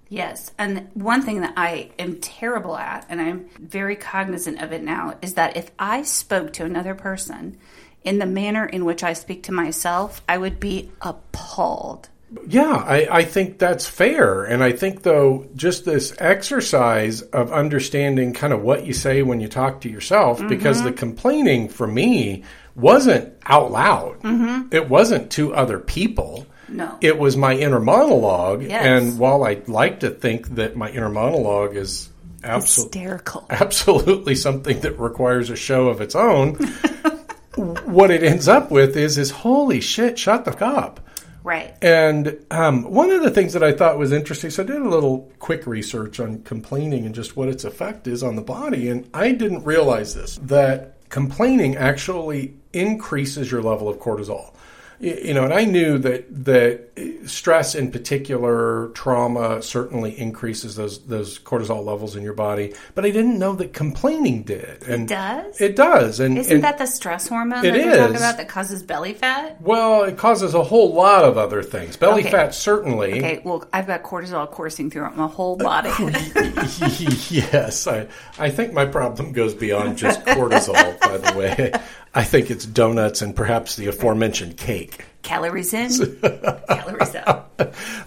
[0.07, 0.51] Yes.
[0.57, 5.15] And one thing that I am terrible at, and I'm very cognizant of it now,
[5.21, 7.57] is that if I spoke to another person
[8.03, 12.09] in the manner in which I speak to myself, I would be appalled.
[12.47, 14.43] Yeah, I, I think that's fair.
[14.43, 19.39] And I think, though, just this exercise of understanding kind of what you say when
[19.39, 20.47] you talk to yourself, mm-hmm.
[20.47, 22.43] because the complaining for me
[22.75, 24.21] wasn't out loud.
[24.21, 24.73] Mm-hmm.
[24.73, 26.45] It wasn't to other people.
[26.67, 26.97] No.
[27.01, 28.63] It was my inner monologue.
[28.63, 28.85] Yes.
[28.85, 32.09] And while I like to think that my inner monologue is
[32.43, 33.45] absolutely Hysterical.
[33.49, 36.55] absolutely something that requires a show of its own,
[37.55, 40.99] what it ends up with is is holy shit, shut the fuck up.
[41.45, 41.75] Right.
[41.83, 44.89] And um, one of the things that I thought was interesting, so I did a
[44.89, 49.07] little quick research on complaining and just what its effect is on the body, and
[49.13, 54.54] I didn't realize this that complaining actually increases your level of cortisol.
[54.99, 61.37] You know, and I knew that that stress, in particular, trauma, certainly increases those those
[61.37, 62.73] cortisol levels in your body.
[62.93, 64.83] But I didn't know that complaining did.
[64.87, 65.59] And does?
[65.59, 66.19] It does.
[66.21, 69.13] And Isn't and- that the stress hormone It that we're talking about that causes belly
[69.13, 69.61] fat?
[69.61, 71.97] well, it causes a whole lot of other things.
[71.97, 72.31] Belly Okay.
[72.31, 73.17] fat certainly.
[73.19, 75.89] Okay, well, I've got cortisol coursing throughout my whole uh, body.
[77.29, 78.07] yes, I,
[78.39, 81.71] I think my problem goes beyond just cortisol, by the way.
[82.15, 85.03] I think it's donuts and perhaps the aforementioned cake.
[85.21, 85.89] calories in,
[86.69, 87.51] calories out.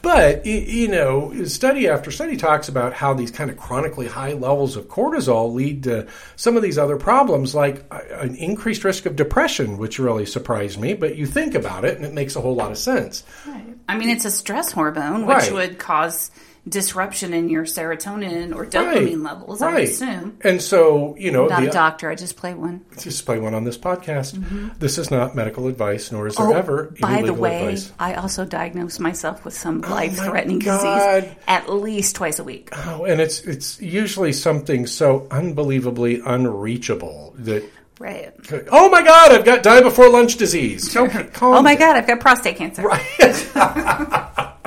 [0.03, 4.77] But, you know, study after study talks about how these kind of chronically high levels
[4.77, 9.77] of cortisol lead to some of these other problems, like an increased risk of depression,
[9.79, 10.95] which really surprised me.
[10.95, 13.25] But you think about it, and it makes a whole lot of sense.
[13.89, 15.53] I mean, it's a stress hormone, which Right.
[15.53, 16.31] would cause
[16.69, 20.39] disruption in your serotonin or dopamine levels, I would assume.
[20.43, 22.85] And so, you know, Not the- a doctor, I just play one.
[23.01, 24.35] just play one on this podcast.
[24.37, 24.69] Mm-hmm.
[24.79, 27.93] This is not medical advice, nor is there Oh, ever by the way, advice.
[27.99, 31.23] I also diagnose myself with some oh life-threatening God.
[31.23, 32.71] disease at least twice a week.
[32.73, 37.65] Oh, and it's it's usually something so unbelievably unreachable that.
[38.01, 38.33] Right.
[38.71, 39.33] Oh my God!
[39.33, 40.97] I've got die before lunch disease.
[40.97, 41.95] Okay, calm Oh my down.
[41.95, 42.83] God, I've got prostate cancer.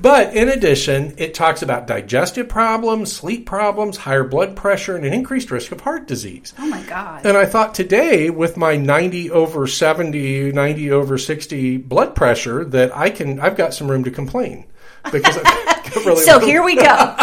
[0.00, 5.12] But in addition, it talks about digestive problems, sleep problems, higher blood pressure, and an
[5.12, 6.54] increased risk of heart disease.
[6.58, 7.26] Oh my God.
[7.26, 12.96] And I thought today, with my 90 over 70, 90 over 60 blood pressure, that
[12.96, 14.66] I can, I've got some room to complain.
[15.10, 15.36] Because
[15.96, 17.16] really So here we go.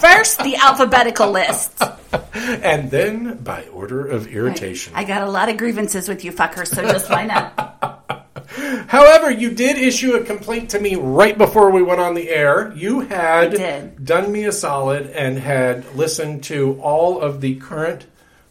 [0.00, 1.82] First, the alphabetical list.
[2.34, 4.94] And then by order of irritation.
[4.96, 7.78] I got a lot of grievances with you fuckers, so just line up.
[8.88, 12.72] However, you did issue a complaint to me right before we went on the air.
[12.74, 18.06] You had done me a solid and had listened to all of the current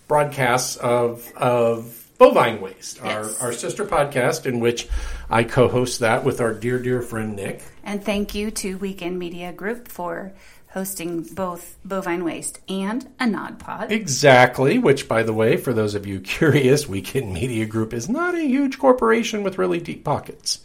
[0.08, 3.40] broadcasts of of Bovine Waste, Yes.
[3.42, 4.88] our, our sister podcast, in which
[5.30, 7.64] I co-host that with our dear, dear friend Nick.
[7.84, 10.32] And thank you to Weekend Media Group for
[10.72, 13.92] hosting both Bovine Waste and a Nod Pod.
[13.92, 18.36] Exactly, which, by the way, for those of you curious, Weekend Media Group is not
[18.36, 20.60] a huge corporation with really deep pockets.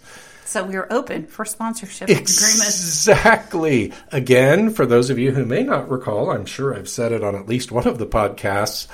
[0.45, 2.29] So we're open for sponsorship agreements.
[2.29, 3.93] Exactly.
[4.13, 7.35] Again, for those of you who may not recall, I'm sure I've said it on
[7.35, 8.87] at least one of the podcasts.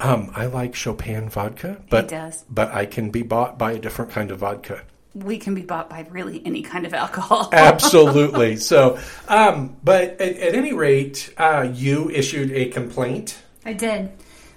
[0.00, 2.44] Um, I like Chopin vodka, but does.
[2.48, 4.82] but I can be bought by a different kind of vodka.
[5.14, 7.48] We can be bought by really any kind of alcohol.
[7.52, 8.56] Absolutely.
[8.56, 8.98] so,
[9.28, 13.38] um, but at, at any rate, uh, you issued a complaint.
[13.64, 14.10] I did.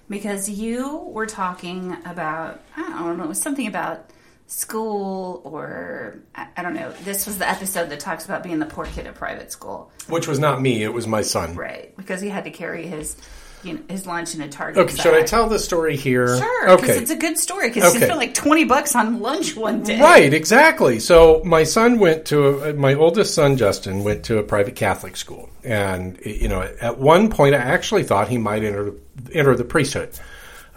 [0.10, 4.10] Because you were talking about, I don't know, it was something about
[4.48, 6.92] school or, I, I don't know.
[7.04, 9.92] This was the episode that talks about being the poor kid at private school.
[10.08, 11.56] Which was not me; it was my son.
[11.56, 11.96] Right.
[11.98, 13.18] Because he had to carry his,
[13.64, 16.38] you know, his lunch in a Target Okay, should I tell the story here?
[16.38, 17.00] Sure, because Okay.
[17.02, 17.70] it's a good story.
[17.70, 18.06] Because he Okay.
[18.06, 20.00] spent like twenty bucks on lunch one day.
[20.00, 21.00] Right, exactly.
[21.00, 25.18] So my son went to a, my oldest son Justin went to a private Catholic
[25.18, 28.94] school, and you know at one point I actually thought he might enter
[29.34, 30.12] enter the priesthood,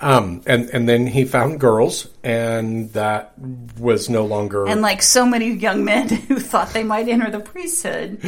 [0.00, 3.34] um, and and then he found girls, and that
[3.78, 7.40] was no longer And like so many young men who thought they might enter the
[7.40, 8.20] priesthood,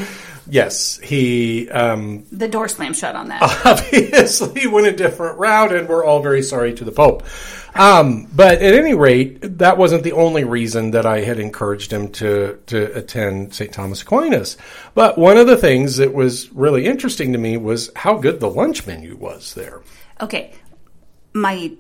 [0.49, 3.43] yes he um, the door slammed shut on that.
[3.65, 7.23] obviously went a different route, and we're all very sorry to the Pope.
[7.75, 12.09] Um, but at any rate, that wasn't the only reason that I had encouraged him
[12.13, 13.73] to to attend St.
[13.73, 14.59] Thomas Aquinas.
[14.95, 18.51] But one of the things that was really interesting to me was how good the
[18.51, 19.81] lunch menu was there.
[20.21, 20.53] Okay,
[21.33, 21.73] my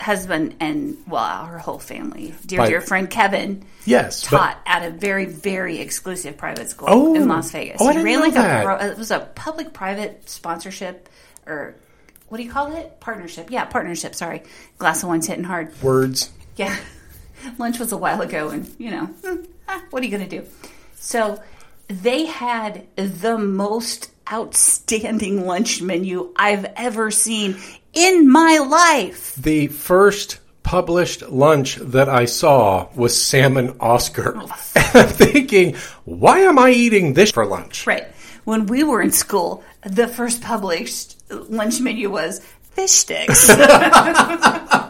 [0.00, 4.82] husband and well, our whole family, dear By- dear friend Kevin, Yes, but- taught at
[4.84, 7.14] a very very exclusive private school Oh.
[7.14, 7.76] in Las Vegas.
[7.80, 8.82] Oh, I didn't ran know like that.
[8.82, 11.08] a it was a public private sponsorship
[11.46, 11.74] or
[12.28, 12.98] what do you call it?
[13.00, 13.50] Partnership.
[13.50, 14.14] Yeah, partnership.
[14.14, 14.42] Sorry,
[14.78, 15.70] glass of wine's hitting hard.
[15.82, 16.30] Words.
[16.56, 16.74] Yeah.
[17.58, 20.40] Lunch was a while ago, and, you know, hmm, ah, what are you going to
[20.40, 20.46] do?
[20.98, 21.40] So
[21.86, 27.56] they had the most outstanding lunch menu I've ever seen
[27.92, 29.34] in my life.
[29.36, 34.34] The first published lunch that I saw was salmon Oscar.
[34.36, 37.86] Oh, and I'm thinking, why am I eating this for lunch?
[37.86, 38.06] Right.
[38.44, 42.40] When we were in school, the first published lunch menu was
[42.74, 43.48] fish sticks.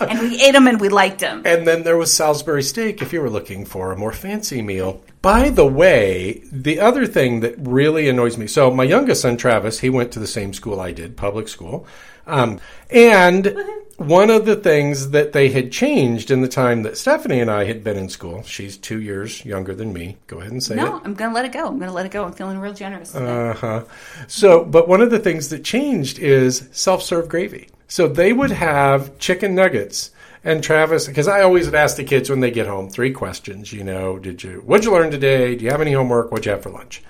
[0.00, 1.42] and we ate them and we liked them.
[1.44, 5.02] And then there was Salisbury steak if you were looking for a more fancy meal.
[5.22, 9.80] By the way, the other thing that really annoys me so, my youngest son, Travis,
[9.80, 11.86] he went to the same school I did, public school.
[12.26, 13.56] Um, and
[13.98, 17.64] one of the things that they had changed in the time that Stephanie and I
[17.64, 20.16] had been in school, she's two years younger than me.
[20.28, 21.02] Go ahead and say No, it.
[21.04, 21.66] I'm going to let it go.
[21.66, 22.24] I'm going to let it go.
[22.24, 23.12] I'm feeling real generous.
[23.14, 23.84] Uh huh.
[24.28, 27.68] So, but one of the things that changed is self serve gravy.
[27.88, 30.12] So they would have chicken nuggets.
[30.44, 33.72] And Travis, because I always would ask the kids when they get home three questions.
[33.72, 35.56] You know, did you, what'd you learn today?
[35.56, 36.30] Do you have any homework?
[36.30, 37.02] What'd you have for lunch?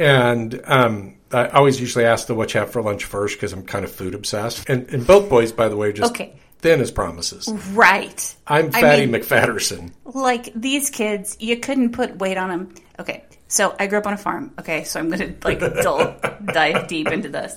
[0.00, 3.64] And um, I always usually ask the what you have for lunch first because I'm
[3.64, 4.68] kind of food obsessed.
[4.68, 6.32] And, and both boys, by the way, are just Okay.
[6.60, 7.46] thin as promises.
[7.72, 8.34] right.
[8.46, 9.92] I'm I Fatty mean- McFatterson.
[10.04, 12.74] like these kids, you couldn't put weight on them.
[12.98, 14.52] Okay, so I grew up on a farm.
[14.58, 17.56] Okay, so I'm going to like dull, dive deep into this.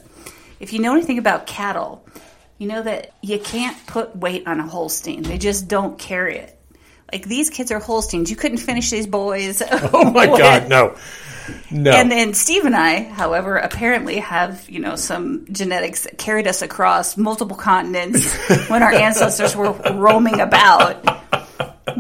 [0.60, 2.06] If you know anything about cattle,
[2.58, 5.24] you know that you can't put weight on a Holstein.
[5.24, 6.60] They just don't carry it.
[7.12, 8.30] Like these kids are Holsteins.
[8.30, 9.62] You couldn't finish these boys.
[9.94, 10.96] Oh my God, no.
[11.72, 11.92] No.
[11.92, 16.62] And then Steve and I, however, apparently have, you know, some genetics that carried us
[16.62, 18.34] across multiple continents
[18.70, 21.22] when our ancestors were roaming about.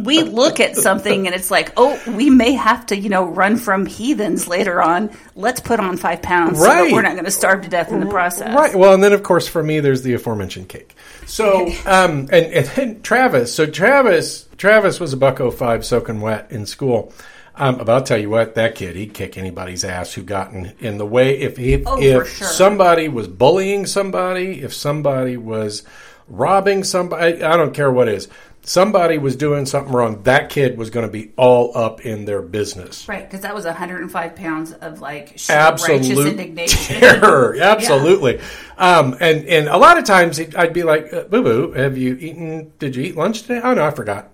[0.03, 3.57] We look at something and it's like, oh, we may have to, you know, run
[3.57, 5.11] from heathens later on.
[5.35, 6.93] Let's put on five pounds so that Right.
[6.93, 8.55] we're not going to starve to death in the process.
[8.55, 8.73] Right.
[8.73, 10.95] Well, and then of course for me, there's the aforementioned cake.
[11.25, 13.53] So, um, and, and Travis.
[13.53, 17.13] So Travis, Travis was a buck 05 soaking wet in school.
[17.55, 20.97] Um, but I'll tell you what, that kid, he'd kick anybody's ass who gotten in
[20.97, 21.39] the way.
[21.39, 22.47] If he, Oh, if sure.
[22.47, 25.83] somebody was bullying somebody, if somebody was
[26.27, 28.27] robbing somebody, I don't care what it is.
[28.65, 30.23] Somebody was doing something wrong.
[30.23, 33.07] That kid was going to be all up in their business.
[33.09, 36.95] Right, because that was 105 pounds of like righteous absolute indignation.
[37.01, 37.57] terror.
[37.59, 38.39] Absolutely.
[38.77, 41.97] Um, and and a lot of times it- I'd be like, uh, "Boo boo, have
[41.97, 42.71] you eaten?
[42.79, 43.59] Did you eat lunch today?
[43.61, 44.29] Oh no, I forgot."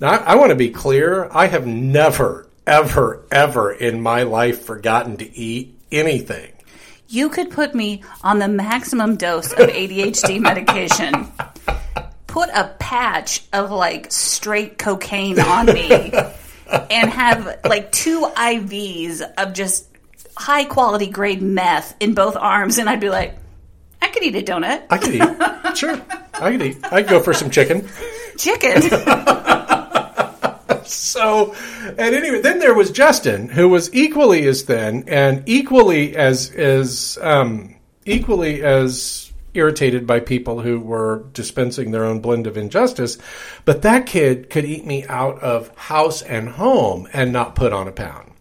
[0.00, 1.28] Now I, I want to be clear.
[1.30, 6.50] I have never, ever, ever in my life forgotten to eat anything.
[7.08, 11.28] You could put me on the maximum dose of ADHD medication.
[12.26, 16.12] Put a patch of like straight cocaine on me
[16.90, 19.86] and have like two IVs of just
[20.36, 23.36] high quality grade meth in both arms, and I'd be like,
[24.02, 24.84] I could eat a donut.
[24.90, 25.76] I could eat.
[25.76, 26.00] sure,
[26.34, 26.78] I could eat.
[26.84, 27.88] I'd go for some chicken.
[28.36, 28.82] Chicken.
[31.14, 36.16] So, at any rate, then there was Justin, who was equally as thin and equally
[36.16, 42.56] as as um, equally as irritated by people who were dispensing their own blend of
[42.56, 43.18] injustice.
[43.64, 47.88] But that kid could eat me out of house and home and not put on
[47.88, 48.33] a pound.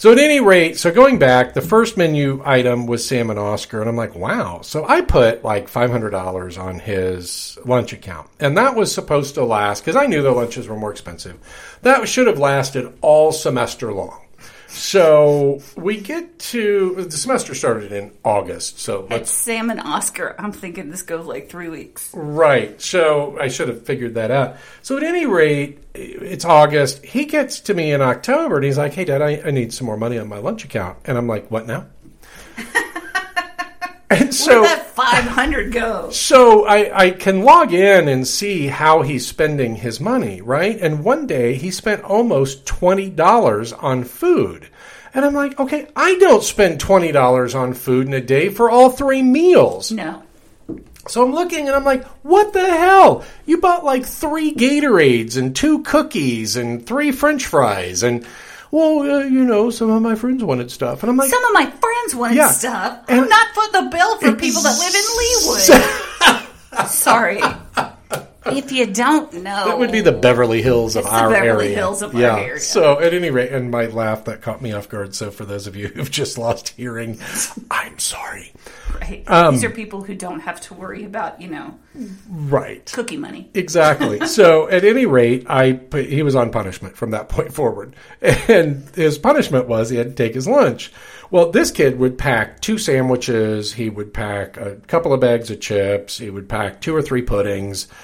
[0.00, 3.90] So at any rate, so going back, the first menu item was salmon Oscar, and
[3.90, 4.62] I'm like, wow.
[4.62, 9.84] So I put like $500 on his lunch account, and that was supposed to last
[9.84, 11.36] because I knew the lunches were more expensive.
[11.82, 14.22] That should have lasted all semester long.
[14.70, 18.78] So we get to the semester started in August.
[18.78, 20.34] So It's let's salmon Oscar.
[20.38, 22.10] I'm thinking this goes like three weeks.
[22.14, 22.80] Right.
[22.80, 24.56] So I should have figured that out.
[24.82, 27.04] So at any rate, it's August.
[27.04, 29.86] He gets to me in October and he's like, hey, Dad, I, I need some
[29.86, 30.98] more money on my lunch account.
[31.04, 31.86] And I'm like, what now?
[34.10, 34.62] and so.
[34.62, 36.10] Where'd that 500 go?
[36.10, 40.78] So I, I can log in and see how he's spending his money, right?
[40.78, 44.68] And one day he spent almost $20 on food.
[45.14, 48.90] And I'm like, okay, I don't spend $20 on food in a day for all
[48.90, 49.90] three meals.
[49.90, 50.22] No.
[51.08, 53.24] So I'm looking and I'm like, what the hell?
[53.46, 58.02] You bought like three Gatorades and two cookies and three French fries.
[58.02, 58.26] And,
[58.70, 61.02] well, uh, you know, some of my friends wanted stuff.
[61.02, 62.48] And I'm like, Some of my friends wanted Yeah.
[62.50, 62.98] stuff.
[63.08, 65.02] And- I'm not footing the bill for people that live in
[66.80, 66.86] Leawood.
[66.88, 67.40] Sorry.
[68.46, 71.76] If you don't know, That would be the Beverly Hills of It's our Beverly area.
[71.76, 72.38] Hills of our yeah.
[72.38, 72.58] area.
[72.60, 75.14] So at any rate, and my laugh that caught me off guard.
[75.14, 77.18] So for those of you who've just lost hearing,
[77.70, 78.52] I'm sorry.
[79.00, 79.24] Right.
[79.26, 81.78] Um, These are people who don't have to worry about, you know,
[82.28, 82.90] Right.
[82.92, 83.50] cookie money.
[83.54, 84.20] Exactly.
[84.26, 88.88] so at any rate, I put, he was on punishment from that point forward, and
[88.94, 90.92] his punishment was he had to take his lunch.
[91.30, 93.72] Well, this kid would pack two sandwiches.
[93.74, 96.18] He would pack a couple of bags of chips.
[96.18, 97.94] He would pack two or three puddings, uh,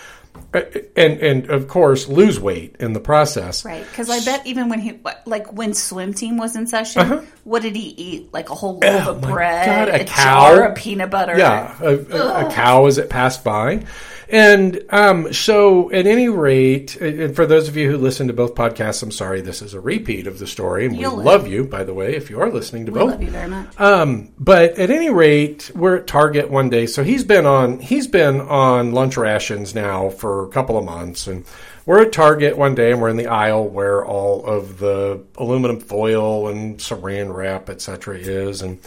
[0.55, 3.64] and and of course lose weight in the process.
[3.64, 3.87] Right.
[3.88, 7.77] Because I bet even when he, like when swim team was in session, what did
[7.77, 8.33] he eat?
[8.33, 9.11] Like a whole loaf Uh-huh.
[9.11, 10.55] Oh, of bread, God, a a, cow?
[10.55, 11.37] jar of peanut butter.
[11.38, 13.85] Yeah, a, a, a cow as it passed by.
[14.28, 18.54] And um, so, at any rate, and for those of you who listen to both
[18.54, 21.26] podcasts, I'm sorry, this is a repeat of the story, and You'll we live.
[21.26, 23.00] love you, by the way, if you are listening to both.
[23.02, 23.12] We both.
[23.12, 23.80] love you very much.
[23.80, 26.86] Um, but at any rate, we're at Target one day.
[26.86, 30.84] So he's been on he's been on lunch rations now for for a couple of
[30.84, 31.28] months.
[31.28, 31.44] And
[31.86, 35.78] we're at Target one day and we're in the aisle where all of the aluminum
[35.78, 38.60] foil and saran wrap, etc., is.
[38.60, 38.80] And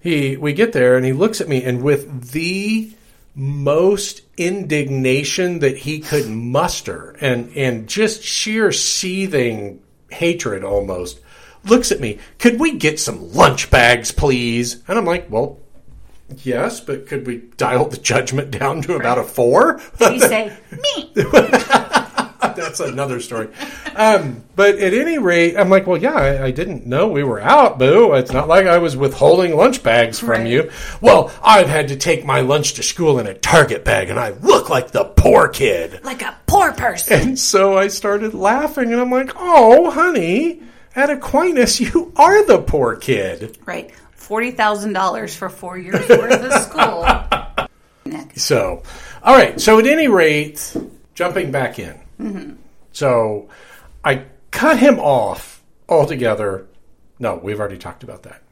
[0.00, 2.90] he, we get there and he looks at me and with the
[3.38, 11.20] most indignation that he could muster and, and just sheer seething hatred almost
[11.64, 12.18] looks at me.
[12.38, 14.82] Could we get some lunch bags, please?
[14.88, 15.60] And I'm like, well,
[16.38, 19.80] yes, but could we dial the judgment down to about a four?
[19.98, 21.12] Did he say me?
[22.58, 23.48] That's another story.
[23.94, 27.40] Um, but at any rate, I'm like, well, yeah, I, I, didn't know we were
[27.40, 28.14] out, boo.
[28.14, 30.46] It's not like I was withholding lunch bags from Right.
[30.48, 30.70] you.
[31.00, 34.30] Well, I've had to take my lunch to school in a Target bag, and I
[34.30, 36.04] look like the poor kid.
[36.04, 37.20] Like a poor person.
[37.20, 40.62] And so I started laughing, and I'm like, oh, honey,
[40.94, 43.56] at Aquinas, you are the poor kid.
[43.64, 43.92] Right.
[44.12, 47.06] Forty thousand dollars for four years worth of school.
[48.36, 48.82] So,
[49.22, 49.60] all right.
[49.60, 50.74] So, at any rate,
[51.14, 51.98] jumping back in.
[52.92, 53.48] So,
[54.04, 56.66] I cut him off altogether.
[57.18, 58.42] No, we've already talked about that.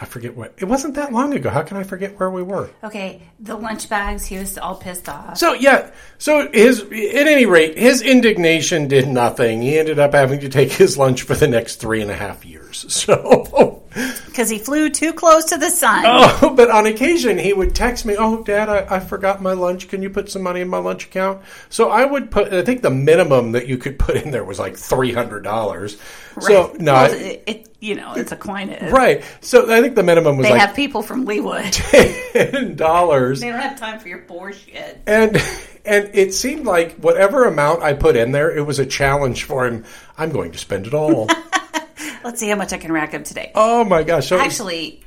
[0.00, 0.54] I forget what.
[0.58, 1.48] It wasn't that long ago.
[1.48, 2.70] How can I forget where we were?
[2.82, 4.24] Okay, the lunch bags.
[4.24, 5.38] He was all pissed off.
[5.38, 9.62] So yeah, so his at any rate, his indignation did nothing.
[9.62, 12.44] He ended up having to take his lunch for the next three and a half
[12.44, 12.84] years.
[12.92, 13.81] So,
[14.26, 16.04] Because he flew too close to the sun.
[16.06, 19.88] oh, but on occasion he would text me, "Oh, Dad, I, I forgot my lunch.
[19.88, 22.52] Can you put some money in my lunch account?" So I would put.
[22.52, 25.98] I think the minimum that you could put in there was like three hundred dollars.
[26.40, 28.92] So no, Well, I- it, it- you know, it's Aquinas.
[28.92, 29.24] right.
[29.40, 31.72] So I think the minimum was They like have people from Leawood.
[32.32, 33.40] ten dollars.
[33.40, 35.00] they don't have time for your bullshit.
[35.04, 35.36] And
[35.84, 39.66] and it seemed like whatever amount I put in there, it was a challenge for
[39.66, 39.84] him.
[40.16, 41.28] I'm going to spend it all.
[42.24, 43.52] Let's see how much I can rack up today.
[43.54, 44.28] oh my gosh!
[44.28, 45.02] So Actually,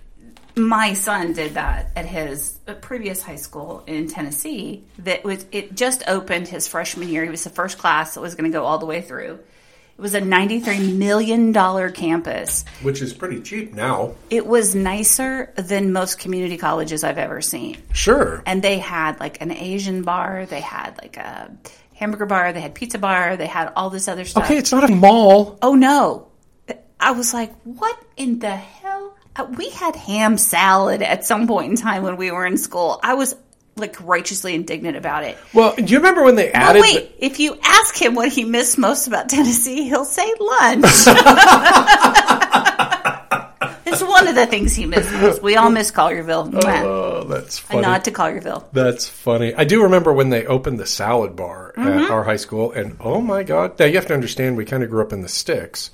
[0.55, 4.83] my son did that at his previous high school in Tennessee.
[4.99, 7.23] That was it just opened his freshman year.
[7.23, 9.39] He was the first class that was going to go all the way through.
[9.97, 12.65] It was a ninety-three million dollar campus.
[12.81, 14.15] which is pretty cheap now.
[14.29, 17.77] It was nicer than most community colleges I've ever seen.
[17.93, 18.43] Sure.
[18.45, 21.49] And they had like an Asian bar, they had like a
[21.93, 24.43] hamburger bar, they had pizza bar, they had all this other stuff.
[24.43, 25.57] Okay, it's not a mall.
[25.61, 26.27] Oh no.
[26.99, 29.15] I was like, what in the hell?
[29.35, 32.99] Uh, We had ham salad at some point in time when we were in school.
[33.03, 33.35] I was
[33.75, 35.37] like righteously indignant about it.
[35.53, 36.81] Well, do you remember when they added?
[36.81, 40.85] wait, if you ask him what he missed most about Tennessee, he'll say lunch.
[43.85, 45.41] it's one of the things he misses.
[45.41, 46.51] We all miss Collierville.
[46.51, 47.81] the, oh, that's A funny.
[47.81, 48.63] nod to Collierville.
[48.71, 49.53] That's funny.
[49.53, 52.03] I do remember when they opened the salad bar Mm-hmm.
[52.05, 53.77] at our high school, and oh my god!
[53.77, 55.91] Now you have to understand, we kind of grew up in the sticks.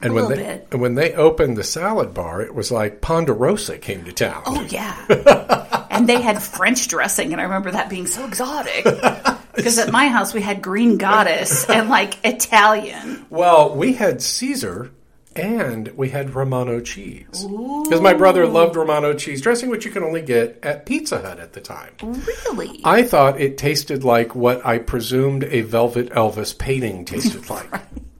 [0.00, 0.68] And A when they bit.
[0.72, 4.42] and when they opened the salad bar, it was like Ponderosa came to town.
[4.44, 8.86] Oh yeah, and they had French dressing, and I remember that being so exotic.
[9.54, 13.24] Because at my house we had green goddess and like Italian.
[13.30, 14.90] Well, we had Caesar
[15.36, 17.46] and we had Romano cheese.
[17.46, 21.38] Because my brother loved Romano cheese dressing, which you can only get at Pizza Hut
[21.38, 21.92] at the time.
[22.02, 22.80] Really?
[22.84, 27.70] I thought it tasted like what I presumed a Velvet Elvis painting tasted like.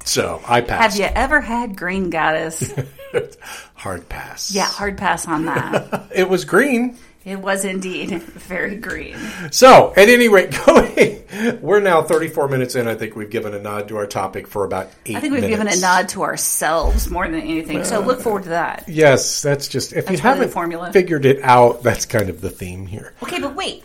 [0.05, 0.99] So I passed.
[0.99, 2.73] Have you ever had green goddess?
[3.75, 4.51] Hard pass.
[4.55, 6.11] Yeah, hard pass on that.
[6.15, 6.97] It was green.
[7.25, 9.17] It was indeed very green.
[9.51, 12.87] So, at any rate, going, we're now 34 minutes in.
[12.87, 15.47] I think we've given a nod to our topic for about eight I think we've
[15.49, 17.85] given a nod to ourselves more than anything.
[17.85, 18.89] So look forward to that.
[18.89, 20.93] Yes, that's just, if you That's the haven't formula.
[20.93, 23.15] figured it out, that's kind of the theme here.
[23.23, 23.85] Okay, but wait.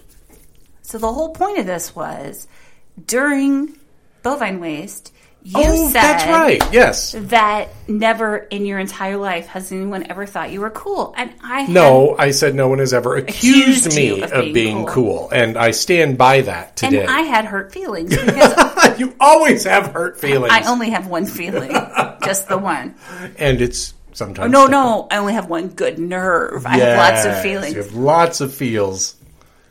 [0.82, 2.48] So the whole point of this was
[3.06, 3.78] during
[4.24, 6.74] bovine waste, you oh, said that's right.
[6.74, 7.16] Yes.
[7.18, 11.14] that never in your entire life has anyone ever thought you were cool.
[11.16, 14.54] And I No, I said no one has ever accused, Accused me of, of being,
[14.54, 15.30] being cool.
[15.32, 17.06] and I stand by that and today.
[17.06, 21.72] I had hurt feelings because you always have hurt feelings, I only have one feeling,
[22.24, 22.96] just the one.
[23.38, 26.66] and it's sometimes No, no, I only have one good nerve.
[26.66, 27.76] I have lots of feelings.
[27.76, 29.16] You have lots of feels.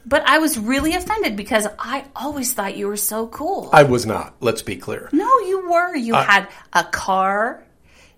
[0.08, 3.68] But I was really offended because I always thought you were so cool.
[3.74, 4.34] I was not.
[4.40, 5.10] Let's be clear.
[5.12, 5.94] no, you were.
[5.94, 7.62] You had a car.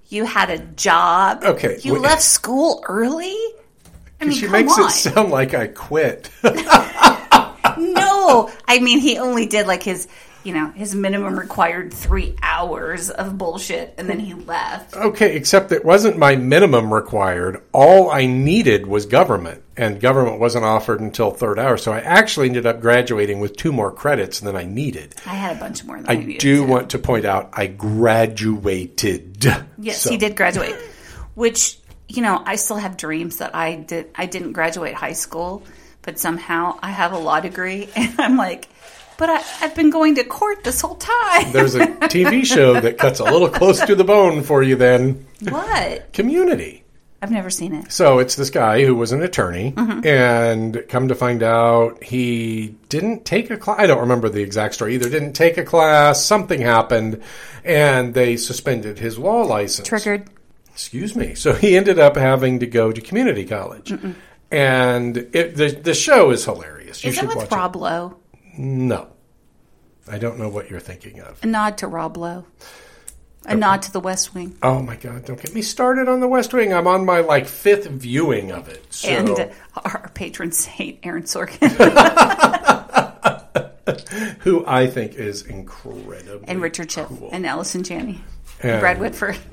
[0.09, 1.43] You had a job.
[1.45, 3.37] Okay, You left school early.
[4.21, 4.87] I mean, She makes on.
[4.87, 6.31] it sound like I quit.
[6.45, 6.53] no,
[8.69, 10.07] I mean he only did like his,
[10.45, 14.97] you know, his minimum required three hours of bullshit, and then he left.
[14.97, 17.63] okay, except it wasn't my minimum required.
[17.73, 21.77] All I needed was government, and government wasn't offered until third hour.
[21.77, 25.15] So I actually ended up graduating with two more credits than I needed.
[25.27, 26.65] I had a bunch more than I, I needed do to.
[26.67, 27.67] want to point out I
[28.31, 29.45] graduated.
[29.79, 30.77] Yes, So- he did graduate.
[31.35, 31.79] Which
[32.09, 34.11] you know, I still have dreams that I did.
[34.17, 35.63] I didn't graduate high school,
[36.03, 38.69] but somehow I have a law degree, and I'm like,
[39.21, 41.53] But I, I've been going to court this whole time.
[41.53, 45.27] There's a TV show that cuts a little close to the bone for you then.
[45.49, 46.13] what?
[46.15, 46.85] Community.
[47.23, 47.93] I've never seen it.
[47.93, 50.07] So it's this guy who was an attorney, Mm-hmm.
[50.07, 53.79] and come to find out, he didn't take a class.
[53.79, 55.11] I don't remember the exact story either.
[55.11, 56.25] Didn't take a class.
[56.25, 57.23] Something happened,
[57.63, 59.87] and they suspended his law license.
[59.87, 60.31] Triggered.
[60.73, 61.35] Excuse me.
[61.35, 63.93] So he ended up having to go to community college,
[64.51, 67.05] and it, the the show is hilarious.
[67.05, 68.17] You Is it should with watch Rob Lowe?
[68.59, 69.09] No,
[70.09, 71.43] I don't know what you're thinking of.
[71.43, 72.47] A nod to Rob Lowe.
[73.47, 74.59] A nod to the West Wing.
[74.63, 75.25] Oh my God!
[75.25, 76.75] Don't get me started on the West Wing.
[76.75, 78.85] I'm on my like fifth viewing of it.
[78.93, 79.09] So.
[79.09, 81.71] And uh, our patron saint, Aaron Sorkin.
[84.41, 86.45] who I think is incredible.
[86.47, 87.09] and Richard Schiff.
[87.09, 87.31] cool.
[87.33, 88.21] And Allison Janney.
[88.63, 89.39] And- Brad Whitford.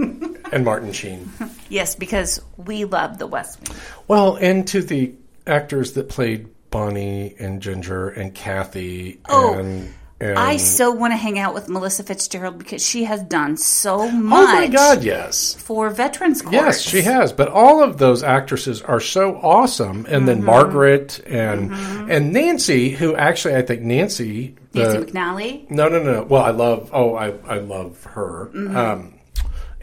[0.51, 1.29] and Martin Sheen.
[1.69, 3.77] yes, because we love the West Wing.
[4.07, 5.13] Well, and to the
[5.45, 11.17] actors that played Bonnie and Ginger and Kathy Oh, and, and I so want to
[11.17, 15.53] hang out with Melissa Fitzgerald because she has done so much oh my God, yes.
[15.53, 16.53] for veterans courts.
[16.53, 17.31] Yes, she has.
[17.31, 20.05] But all of those actresses are so awesome.
[20.09, 20.45] And then Mm-hmm.
[20.47, 21.71] Margaret and
[22.11, 25.69] and Nancy, who actually I think Nancy, the- Nancy McNally.
[25.69, 26.23] No, no, no.
[26.23, 26.89] Well, I love.
[26.93, 28.49] Oh, I I love her.
[28.53, 28.75] Mm-hmm.
[28.77, 29.13] Um,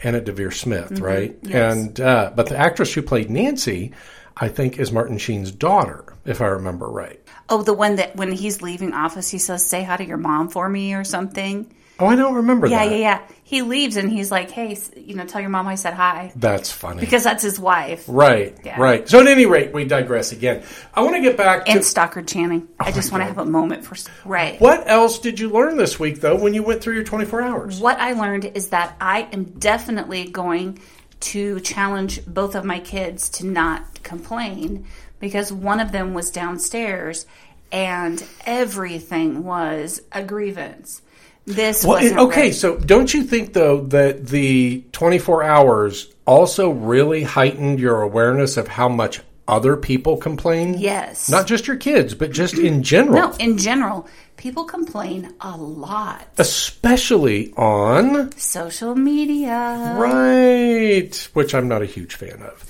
[0.03, 1.35] Anna Deavere Smith, right?
[1.43, 1.75] yes.
[1.77, 3.93] And uh, but the actress who played Nancy,
[4.35, 7.19] I think, is Martin Sheen's daughter, if I remember right.
[7.49, 10.49] Oh, the one that when he's leaving office, he says, "Say hi to your mom
[10.49, 11.71] for me" or something.
[11.97, 12.91] Oh, I don't remember Yeah, that.
[12.91, 13.21] yeah, yeah.
[13.45, 16.69] He leaves and he's like, "Hey, you know, tell your mom I said hi," That's
[16.69, 16.99] funny.
[16.99, 18.03] because that's his wife.
[18.09, 18.81] right, Yeah.
[18.81, 19.07] right.
[19.07, 20.63] So at any rate, we digress again.
[20.93, 22.67] I want to get back to And Stockard Channing.
[22.81, 23.95] Oh I just want to have a moment for
[24.27, 24.59] right.
[24.59, 27.79] what else did you learn this week, though, when you went through your 24 hours?
[27.79, 30.79] What I learned is that I am definitely going
[31.21, 34.85] to challenge both of my kids to not complain
[35.25, 37.25] because one of them was downstairs
[37.71, 41.01] and everything was a grievance.
[41.47, 46.69] This Well, was it- okay, so don't you think though that the 24 hours also
[46.69, 50.75] really heightened your awareness of how much other people complain?
[50.77, 51.27] Yes.
[51.27, 53.29] Not just your kids, but just in general.
[53.31, 54.07] No, in general,
[54.37, 56.27] people complain a lot.
[56.37, 59.95] Especially on Social media.
[59.97, 62.63] right, which I'm not a huge fan of.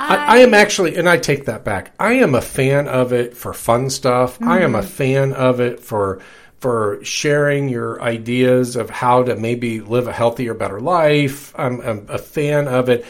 [0.00, 1.92] I, I am actually, and I take that back.
[1.98, 4.40] I am a fan of it for fun stuff.
[4.42, 6.20] I am a fan of it for
[6.60, 11.54] for sharing your ideas of how to maybe live a healthier, better life.
[11.56, 13.06] I'm, I'm a fan of it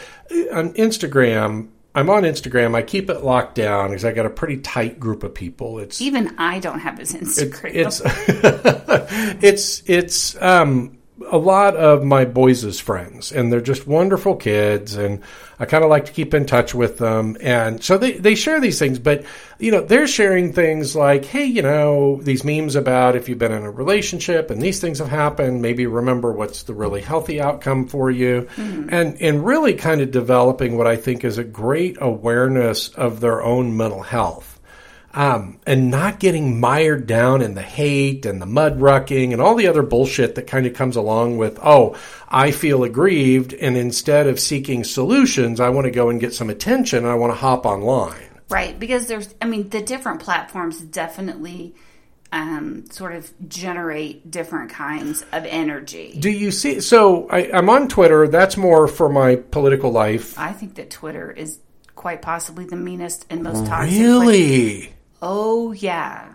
[0.53, 1.67] on Instagram.
[1.93, 2.75] I'm on Instagram.
[2.75, 5.79] I keep it locked down because I got a pretty tight group of people.
[5.79, 7.71] It's Even I don't have his Instagram.
[7.73, 8.01] it's
[9.43, 10.97] it's it's um
[11.29, 15.21] a lot of my boys' friends and they're just wonderful kids and
[15.59, 18.59] I kind of like to keep in touch with them and so they they share
[18.59, 19.23] these things but
[19.59, 23.51] you know they're sharing things like hey you know these memes about if you've been
[23.51, 27.87] in a relationship and these things have happened maybe remember what's the really healthy outcome
[27.87, 28.47] for you.
[28.55, 28.89] Mm-hmm.
[28.89, 33.43] And and really kind of developing what I think is a great awareness of their
[33.43, 34.50] own mental health
[35.13, 39.55] um, and not getting mired down in the hate and the mud rucking and all
[39.55, 41.97] the other bullshit that kind of comes along with, oh,
[42.29, 46.49] I feel aggrieved, and instead of seeking solutions, I want to go and get some
[46.49, 48.29] attention and I want to hop online.
[48.49, 51.75] Right, because there's, I mean, the different platforms definitely
[52.33, 56.15] um, sort of generate different kinds of energy.
[56.17, 56.79] Do you see?
[56.79, 58.27] So I, I'm on Twitter.
[58.27, 60.37] That's more for my political life.
[60.39, 61.59] I think that Twitter is
[61.95, 63.97] quite possibly the meanest and most toxic.
[63.99, 64.89] place.
[65.21, 66.31] Oh yeah.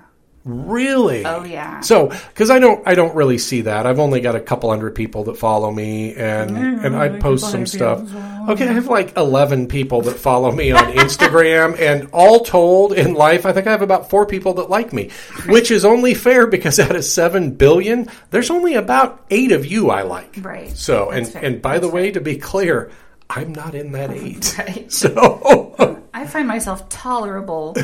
[0.47, 1.25] Really?
[1.27, 1.81] Oh, yeah.
[1.81, 3.85] So, because I don't, I don't really see that.
[3.85, 7.67] I've only got a couple hundred people that follow me, and and I post some
[7.67, 8.03] stuff.
[8.49, 13.15] Okay, I have like eleven people that follow me on Instagram, and all told in
[13.15, 15.11] life, I think I have about four people that like me,
[15.47, 19.91] which is only fair because out of seven billion, there's only about eight of you
[19.91, 20.37] I like.
[20.41, 20.71] Right.
[20.77, 21.45] So, and fair.
[21.45, 22.93] and by the way, to be clear,
[23.29, 24.55] I'm not in that eight.
[24.59, 24.93] Right.
[24.93, 26.05] So.
[26.15, 27.75] I find myself tolerable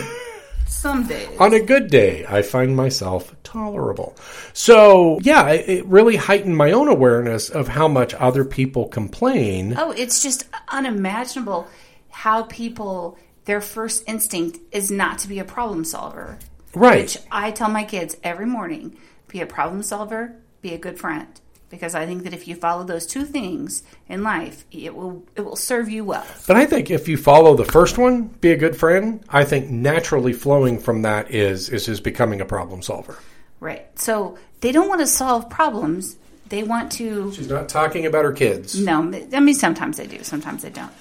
[0.72, 1.28] some days.
[1.38, 4.16] On a good day, I find myself tolerable.
[4.52, 9.74] So, yeah, it, it really heightened my own awareness of how much other people complain.
[9.76, 11.68] Oh, it's just unimaginable
[12.10, 16.38] how people their first instinct is not to be a problem solver.
[16.74, 17.02] Right.
[17.02, 18.96] Which I tell my kids every morning:
[19.28, 21.40] be a problem solver, be a good friend.
[21.72, 25.40] Because I think that if you follow those two things in life, it will it
[25.40, 26.26] will serve you well.
[26.46, 29.70] But I think if you follow the first one, be a good friend, I think
[29.70, 33.18] naturally flowing from that is is just becoming a problem solver.
[33.58, 33.86] Right.
[33.98, 36.18] So they don't want to solve problems.
[36.50, 38.78] They want to She's not talking about her kids.
[38.78, 40.92] No, I mean sometimes they do, sometimes they don't.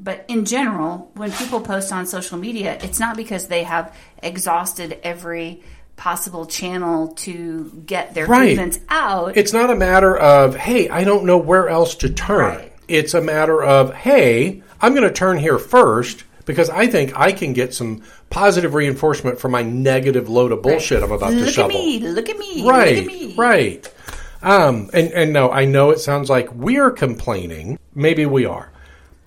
[0.00, 4.98] But in general, when people post on social media, it's not because they have exhausted
[5.04, 5.62] every
[5.98, 8.56] possible channel to get their Right.
[8.56, 9.36] grievance out.
[9.36, 12.38] It's not a matter of, hey, I don't know where else to turn.
[12.56, 12.72] Right.
[12.88, 17.32] It's a matter of, hey, I'm going to turn here first because I think I
[17.32, 21.48] can get some positive reinforcement for my negative load of bullshit I'm about look to
[21.48, 21.70] at shovel.
[21.78, 23.34] me, look at me, Right, look at me.
[23.36, 23.92] right.
[24.40, 27.76] Um, and and no, I know it sounds like we're complaining.
[27.94, 28.70] Maybe we are.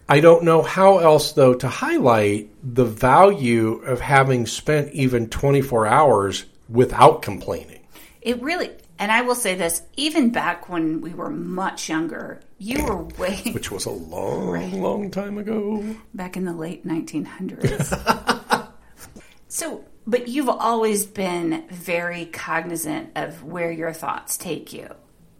[0.08, 5.86] I don't know how else though to highlight the value of having spent even 24
[5.86, 7.86] hours without complaining.
[8.22, 8.70] It really,
[9.00, 13.42] and I will say this, even back when we were much younger, you were way
[13.52, 15.84] which was a long, long time ago.
[16.14, 18.68] back in the late 1900s.
[19.48, 24.94] so, but you've always been very cognizant of where your thoughts take you.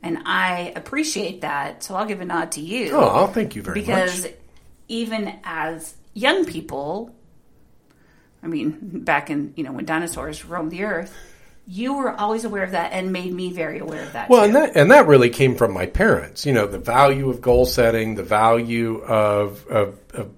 [0.04, 1.84] And I appreciate that.
[1.84, 2.92] So I'll give a nod to you.
[2.94, 4.24] Oh, thank you very because much.
[4.24, 4.38] Because
[4.88, 7.16] even as young people,
[8.44, 11.16] I mean, back in, you know, when dinosaurs roamed the earth,
[11.68, 14.30] you were always aware of that and made me very aware of that.
[14.30, 14.46] Well, too.
[14.48, 16.46] and that and that really came from my parents.
[16.46, 20.32] You know, the value of goal setting, the value of of, of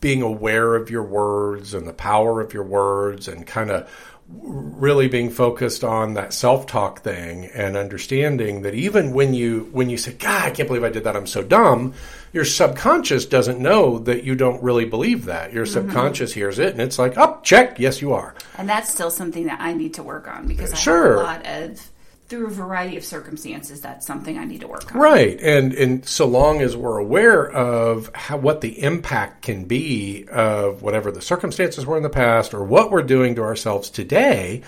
[0.00, 3.88] being aware of your words and the power of your words, and kind of
[4.28, 9.98] really being focused on that self-talk thing and understanding that even when you when you
[9.98, 11.14] say god i can't believe i did that.
[11.14, 11.92] I'm so dumb
[12.34, 15.52] your subconscious doesn't know that you don't really believe that.
[15.52, 15.72] Your mm-hmm.
[15.72, 17.78] subconscious hears it and it's like oh check.
[17.78, 18.34] Yes you are.
[18.58, 21.10] And that's still something that I need to work on because I Sure.
[21.10, 21.90] have a lot of,
[22.28, 25.00] through a variety of circumstances, that's something I need to work on.
[25.00, 30.26] Right, and and so long as we're aware of how what the impact can be
[30.30, 34.62] of whatever the circumstances were in the past or what we're doing to ourselves today,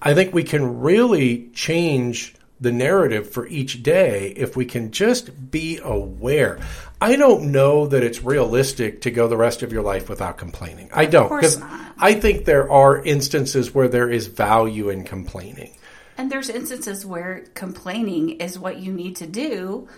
[0.00, 5.50] I think we can really change the narrative for each day if we can just
[5.50, 6.60] be aware.
[7.00, 10.88] I don't know that it's realistic to go the rest of your life without complaining.
[10.94, 11.92] I don't course because not.
[11.98, 15.74] I think there are instances where there is value in complaining.
[16.18, 19.88] And there's instances where complaining is what you need to do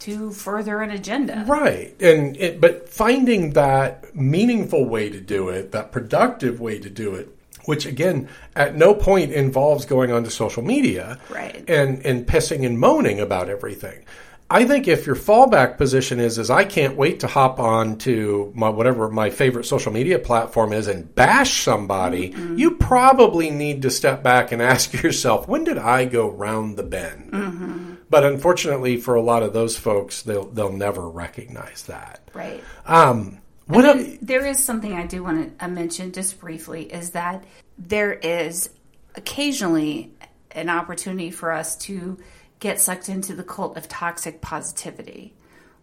[0.00, 1.44] to further an agenda.
[1.46, 1.94] Right.
[2.00, 7.14] And it, but finding that meaningful way to do it, that productive way to do
[7.14, 7.28] it,
[7.66, 11.62] which again at no point involves going onto social media Right.
[11.68, 14.04] and and pissing and moaning about everything.
[14.52, 18.52] I think if your fallback position is is I can't wait to hop on to
[18.56, 23.90] my whatever my favorite social media platform is and bash somebody, you probably need to
[23.90, 27.98] step back and ask yourself, when did I go round the bend?
[28.10, 32.28] But unfortunately for a lot of those folks, they'll they'll never recognize that.
[32.34, 32.62] Right.
[32.86, 37.10] Um what el- there is something I do want to uh, mention just briefly is
[37.10, 37.44] that
[37.78, 38.70] there is
[39.14, 40.12] occasionally
[40.50, 42.18] an opportunity for us to
[42.60, 45.34] get sucked into the cult of toxic positivity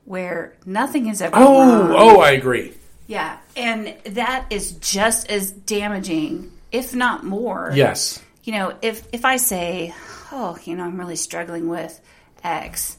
[0.06, 1.96] where nothing is ever Oh, wrong.
[1.98, 2.74] oh, I agree.
[3.08, 7.72] Yeah, and that is just as damaging, if not more.
[7.74, 8.22] Yes.
[8.44, 9.94] You know, if if I say,
[10.32, 12.00] "Oh, you know, I'm really struggling with
[12.44, 12.98] X,"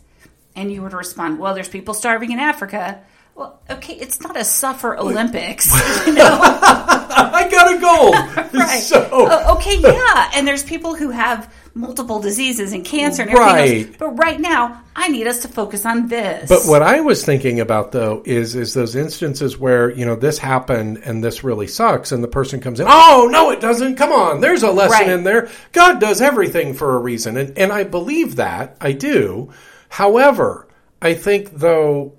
[0.57, 3.01] and you were to respond, "Well, there's people starving in Africa."
[3.39, 5.67] Well, okay, it's not a suffer Olympics,
[6.09, 6.39] you know.
[6.41, 8.53] I got a gold.
[8.53, 8.81] right?
[8.81, 13.55] So Oh, okay, yeah, and there's people who have multiple diseases and cancer and everything
[13.55, 13.87] Right.
[13.87, 13.97] else.
[13.97, 16.49] But right now, I need us to focus on this.
[16.49, 20.39] But what I was thinking about though is is those instances where you know this
[20.39, 23.95] happened and this really sucks, and the person comes in, oh no, it doesn't.
[23.95, 25.11] Come on, there's a lesson Right.
[25.11, 25.49] in there.
[25.71, 29.53] God does everything for a reason, and and I believe that I do.
[29.89, 30.67] However,
[31.01, 32.15] I think though.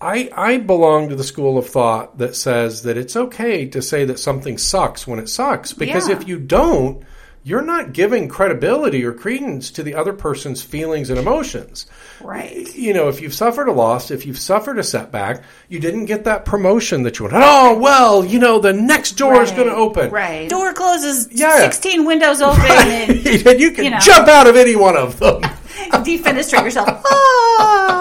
[0.00, 4.04] I, I belong to the school of thought that says that it's okay to say
[4.06, 6.16] that something sucks when it sucks because Yeah.
[6.16, 7.04] if you don't,
[7.44, 11.86] you're not giving credibility or credence to the other person's feelings and emotions
[12.20, 12.74] right.
[12.74, 16.24] you know, if you've suffered a loss, if you've suffered a setback, you didn't get
[16.24, 17.40] that promotion that you wanted.
[17.42, 20.10] Oh, well, you know, the next door is going to open.
[20.10, 20.50] Right.
[20.50, 21.28] Door closes.
[21.32, 21.58] Yeah.
[21.58, 22.60] Sixteen windows open.
[22.66, 23.10] And
[23.46, 24.00] and you can You know.
[24.00, 25.40] jump out of any one of them.
[26.04, 26.88] defenestrate yourself.
[27.06, 27.99] Ah!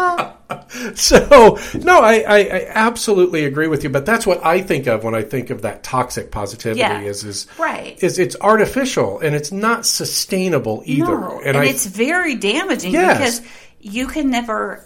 [0.96, 3.90] so, no, I, I, I absolutely agree with you.
[3.90, 6.80] But that's what I think of when I think of that toxic positivity.
[6.80, 7.02] Yeah.
[7.02, 8.02] Is is Right.
[8.04, 11.06] Is it's artificial and it's not sustainable either.
[11.20, 13.40] No, and, I, it's very damaging Yes.
[13.40, 14.86] because you can never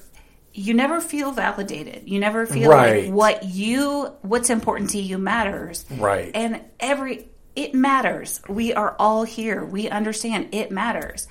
[0.53, 2.03] you never feel validated.
[2.07, 3.05] You never feel Right.
[3.05, 5.85] like what you what's important to you matters.
[5.89, 6.31] Right.
[6.33, 8.41] And every it matters.
[8.49, 9.63] We are all here.
[9.63, 11.27] We understand it matters.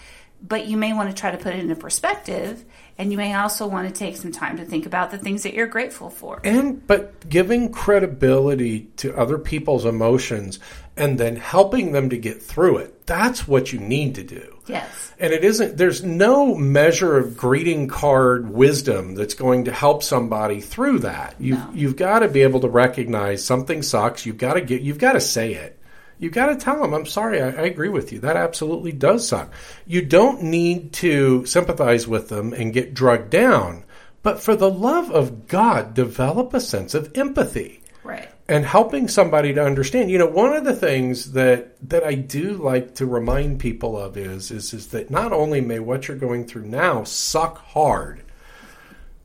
[0.46, 2.64] But you may want to try to put it into perspective
[2.98, 5.54] and you may also want to take some time to think about the things that
[5.54, 6.40] you're grateful for.
[6.44, 10.58] and but giving credibility to other people's emotions
[10.96, 15.12] and then helping them to get through it that's what you need to do Yes.
[15.18, 20.60] and it isn't there's no measure of greeting card wisdom that's going to help somebody
[20.60, 21.70] through that you No.
[21.72, 25.12] you've got to be able to recognize something sucks you've got to get you've got
[25.12, 25.78] to say it
[26.22, 28.20] You got to tell them, I'm sorry, I, I agree with you.
[28.20, 29.52] That absolutely does suck.
[29.88, 33.82] You don't need to sympathize with them and get drugged down,
[34.22, 38.28] but for the love of God, develop a sense of empathy Right.
[38.48, 40.12] and helping somebody to understand.
[40.12, 44.16] You know, one of the things that that I do like to remind people of
[44.16, 48.22] is is is that not only may what you're going through now suck hard,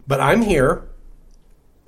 [0.08, 0.88] but I'm here.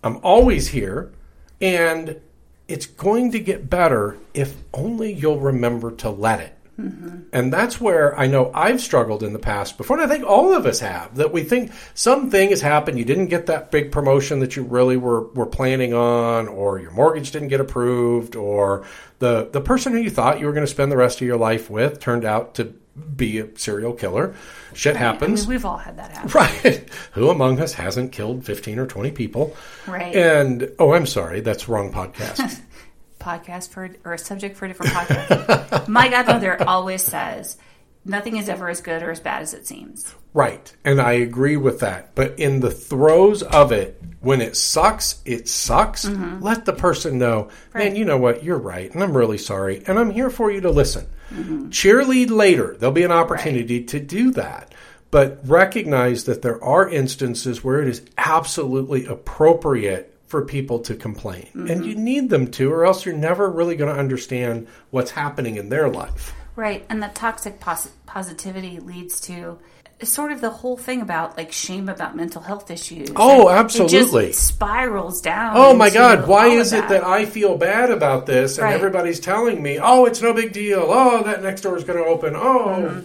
[0.03, 1.11] I'm always here,
[1.59, 2.21] and
[2.69, 6.55] it's going to get better if only you'll remember to let it.
[6.79, 7.23] Mm-hmm.
[7.33, 10.53] And that's where I know I've struggled in the past before, and I think all
[10.53, 11.15] of us have.
[11.15, 14.95] That we think something has happened, you didn't get that big promotion that you really
[14.95, 18.85] were, were planning on, or your mortgage didn't get approved, or
[19.19, 21.37] the, the person who you thought you were going to spend the rest of your
[21.37, 22.73] life with turned out to
[23.15, 24.35] be a serial killer.
[24.73, 25.41] Shit happens.
[25.41, 26.31] I mean, we've all had that happen.
[26.31, 26.89] Right.
[27.13, 29.55] Who among us hasn't killed 15 or 20 people?
[29.87, 30.15] Right.
[30.15, 32.61] And, oh, I'm sorry, that's wrong podcast.
[33.19, 35.87] podcast for or a subject for a different podcast.
[35.87, 37.57] My godmother always says,
[38.05, 40.75] "Nothing is ever as good or as bad as it seems." Right.
[40.83, 42.15] And I agree with that.
[42.15, 46.05] But in the throes of it, when it sucks, it sucks.
[46.05, 46.43] Mm-hmm.
[46.43, 48.43] Let the person know, man, you know what?
[48.43, 48.93] You're right.
[48.93, 49.83] And I'm really sorry.
[49.87, 51.07] And I'm here for you to listen.
[51.31, 51.69] Mm-hmm.
[51.69, 52.75] Cheerlead later.
[52.77, 54.73] There'll be an opportunity to do that.
[55.11, 61.49] But recognize that there are instances where it is absolutely appropriate for people to complain.
[61.55, 61.83] And mm-hmm.
[61.83, 65.69] you need them to, or else you're never really going to understand what's happening in
[65.69, 66.35] their life.
[66.55, 69.57] Right, and that toxic pos- positivity leads to
[70.03, 73.09] sort of the whole thing about like shame about mental health issues.
[73.17, 74.25] Oh, And absolutely.
[74.25, 75.53] It just spirals down.
[75.57, 78.75] Oh my God, why is it that I feel bad about this and Right.
[78.75, 80.85] everybody's telling me, oh, it's no big deal.
[80.87, 82.33] Oh, that next door is going to open.
[82.35, 83.03] Oh,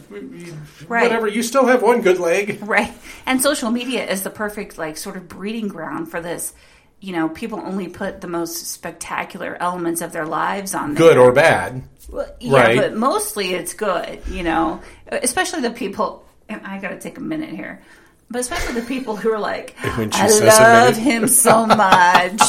[0.88, 1.03] Right.
[1.03, 1.26] whatever.
[1.26, 2.61] You still have one good leg.
[2.74, 2.92] Right.
[3.26, 6.53] And social media is the perfect, like, sort of breeding ground for this.
[7.01, 11.09] You know, people only put the most spectacular elements of their lives on there.
[11.09, 11.82] Good or bad.
[12.11, 12.76] Well, yeah, right.
[12.78, 14.80] but mostly it's good, you know,
[15.11, 17.82] especially the people, and I got to take a minute here,
[18.30, 22.40] but especially the people who are like, I love him so much.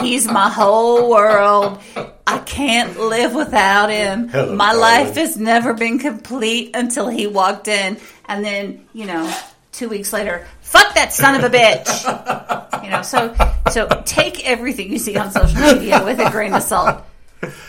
[0.00, 1.80] He's my whole world.
[2.26, 4.28] I can't live without him.
[4.28, 4.80] Hello, my darling.
[4.80, 7.98] life has never been complete until he walked in.
[8.26, 9.32] And then, you know,
[9.72, 12.82] two weeks later, fuck that son of a bitch.
[12.82, 13.34] You know, so
[13.70, 17.04] so take everything you see on social media with a grain of salt.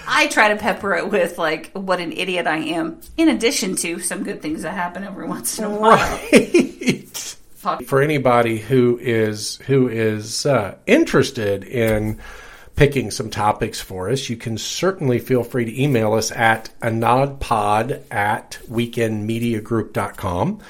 [0.08, 4.00] I try to pepper it with like what an idiot I am, in addition to
[4.00, 6.20] some good things that happen every once in a while.
[6.32, 7.86] Right.
[7.86, 12.20] For anybody who is who is uh, interested in
[12.78, 18.02] picking some topics for us, you can certainly feel free to email us at anodpod
[18.10, 20.62] at weekendmediagroup.com.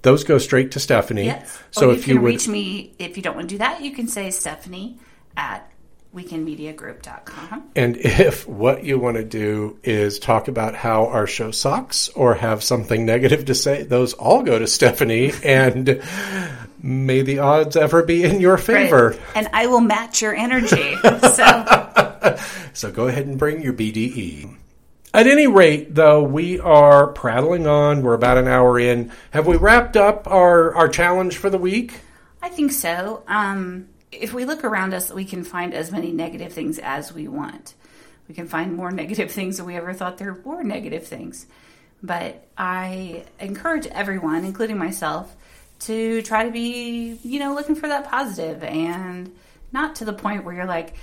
[0.00, 1.26] Those go straight to Stephanie.
[1.26, 1.62] Yes.
[1.70, 3.58] So or you if can you would reach me if you don't want to do
[3.58, 4.98] that, you can say Stephanie
[5.36, 5.70] at
[6.14, 7.70] weekendmediagroup.com.
[7.74, 12.34] And if what you want to do is talk about how our show sucks or
[12.34, 15.32] have something negative to say, those all go to Stephanie.
[15.42, 16.02] And
[16.82, 19.10] may the odds ever be in your favor.
[19.10, 19.20] Right.
[19.34, 20.96] And I will match your energy.
[21.34, 22.38] so
[22.72, 24.56] So go ahead and bring your BDE.
[25.14, 28.02] At any rate, though, we are prattling on.
[28.02, 29.12] We're about an hour in.
[29.30, 32.00] Have we wrapped up our, our challenge for the week?
[32.40, 33.22] I think so.
[33.28, 37.26] Um, if we look around us, we can find as many negative things as we
[37.26, 37.74] want.
[38.28, 41.46] We can find more negative things than we ever thought there were negative things.
[42.02, 45.34] But I encourage everyone, including myself,
[45.80, 49.34] to try to be, you know, looking for that positive and
[49.72, 50.94] not to the point where you're like,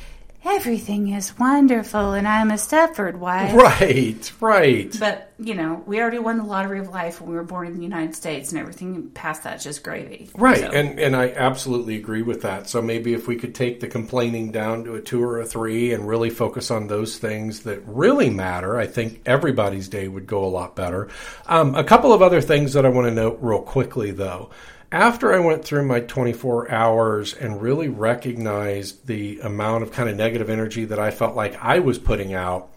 [0.46, 3.54] everything is wonderful and I'm a Stepford wife.
[3.54, 4.96] Right, right.
[5.00, 7.76] But, you know, we already won the lottery of life when we were born in
[7.76, 10.30] the United States and everything past that's just gravy.
[10.36, 12.70] Right, So- and and I absolutely agree with that.
[12.70, 15.94] So maybe if we could take the complaining down to a two or a three
[15.94, 20.44] and really focus on those things that really matter, I think everybody's day would go
[20.44, 21.10] a lot better.
[21.48, 24.50] Um, a couple of other things that I want to note real quickly, though.
[24.92, 30.16] After I went through my 24 hours and really recognized the amount of kind of
[30.16, 32.72] negative energy that I felt like I was putting out,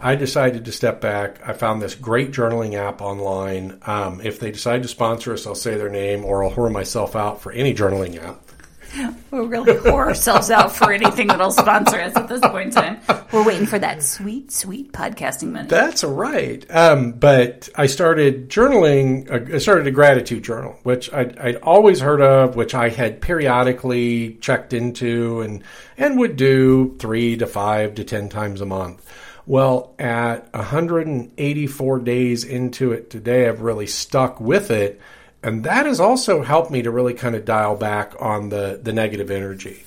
[0.00, 1.46] I decided to step back.
[1.46, 3.80] I found this great journaling app online.
[3.84, 7.14] Um, if they decide to sponsor us, I'll say their name or I'll whore myself
[7.14, 8.47] out for any journaling app.
[9.30, 13.00] We'll really whore ourselves out for anything that'll sponsor us at this point in time.
[13.32, 15.68] We're waiting for that sweet, sweet podcasting money.
[15.68, 16.64] That's right.
[16.70, 19.30] Um, but I started journaling.
[19.30, 23.20] Uh, I started a gratitude journal, which I'd, I'd always heard of, which I had
[23.20, 25.62] periodically checked into and
[25.96, 29.04] and would do three to five to ten times a month.
[29.48, 35.00] Well, at 184 days into it today, I've really stuck with it,
[35.42, 38.92] and that has also helped me to really kind of dial back on the the
[38.92, 39.84] negative energy.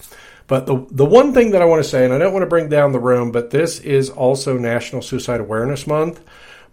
[0.47, 2.49] But the the one thing that I want to say, and I don't want to
[2.49, 6.22] bring down the room, but this is also National Suicide Awareness Month.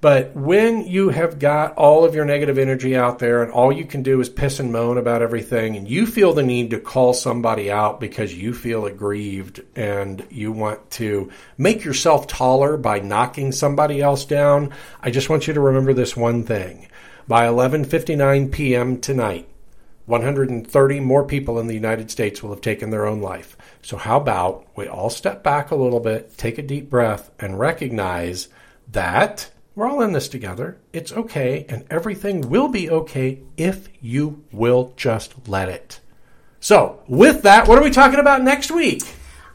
[0.01, 3.85] But when you have got all of your negative energy out there and all you
[3.85, 7.13] can do is piss and moan about everything and you feel the need to call
[7.13, 13.51] somebody out because you feel aggrieved and you want to make yourself taller by knocking
[13.51, 14.73] somebody else down,
[15.03, 16.87] I just want you to remember this one thing.
[17.29, 19.03] By 11:59 p.m.
[19.03, 19.47] tonight,
[20.07, 23.55] 130 more people in the United States will have taken their own life.
[23.83, 27.59] So how about we all step back a little bit, take a deep breath and
[27.59, 28.49] recognize
[28.91, 30.79] that we're all in this together.
[30.95, 36.01] It's okay, and everything will be okay if you will just let it.
[36.61, 39.03] So, with that, what are we talking about next week?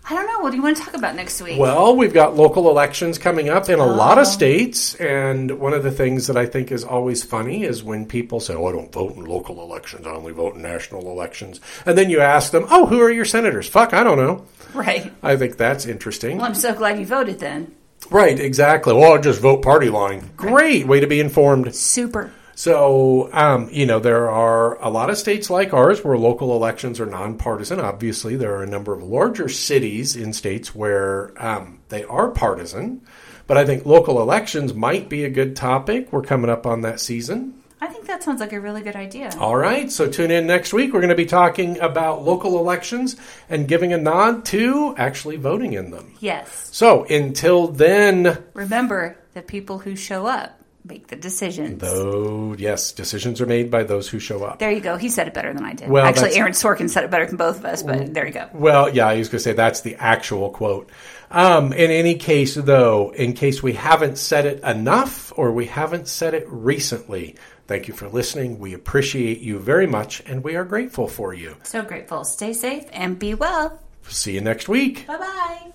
[0.06, 0.40] I don't know.
[0.40, 1.58] What do you want to talk about next week?
[1.58, 4.30] Well, we've got local elections coming up in a lot of oh.
[4.30, 8.42] states, and one of the things that I think is always funny is when people
[8.42, 11.98] say, "Oh, I don't vote in local elections; I only vote in national elections." And
[11.98, 14.46] then you ask them, "Oh, who are your senators?" Fuck, I don't know.
[14.74, 15.14] right.
[15.24, 16.38] I think that's interesting.
[16.38, 17.74] Well, I'm so glad you voted then.
[18.10, 18.94] Right, exactly.
[18.94, 20.32] Well, I'll just vote party line.
[20.36, 21.74] Great way to be informed.
[21.74, 22.32] Super.
[22.56, 27.00] So, um, you know, there are a lot of states like ours where local elections
[27.00, 27.80] are nonpartisan.
[27.80, 33.02] Obviously, there are a number of larger cities in states where um, they are partisan.
[33.48, 36.12] But I think local elections might be a good topic.
[36.12, 37.56] We're coming up on that season.
[37.82, 39.32] I think that sounds like a really good idea.
[39.38, 40.94] All right, so tune in next week.
[40.94, 43.18] We're going to be talking about local elections
[43.50, 46.16] and giving a nod to actually voting in them.
[46.22, 46.70] Yes.
[46.72, 51.80] So until then, Remember, the people who show up make the decisions.
[51.82, 54.60] though, yes, decisions are made by those who show up.
[54.60, 54.98] There you go.
[54.98, 55.90] He said it better than I did.
[55.90, 58.50] Well, Actually, Aaron Sorkin said it better than both of us, but there you go.
[58.54, 60.90] Well, yeah, I was going to say that's the actual quote.
[61.32, 66.08] Um, in any case, though, in case we haven't said it enough or we haven't
[66.08, 68.60] said it recently, thank you for listening.
[68.60, 71.58] We appreciate you very much and we are grateful for you.
[71.64, 72.24] So grateful.
[72.24, 73.80] Stay safe and be well.
[74.08, 75.08] See you next week.
[75.08, 75.74] Bye bye.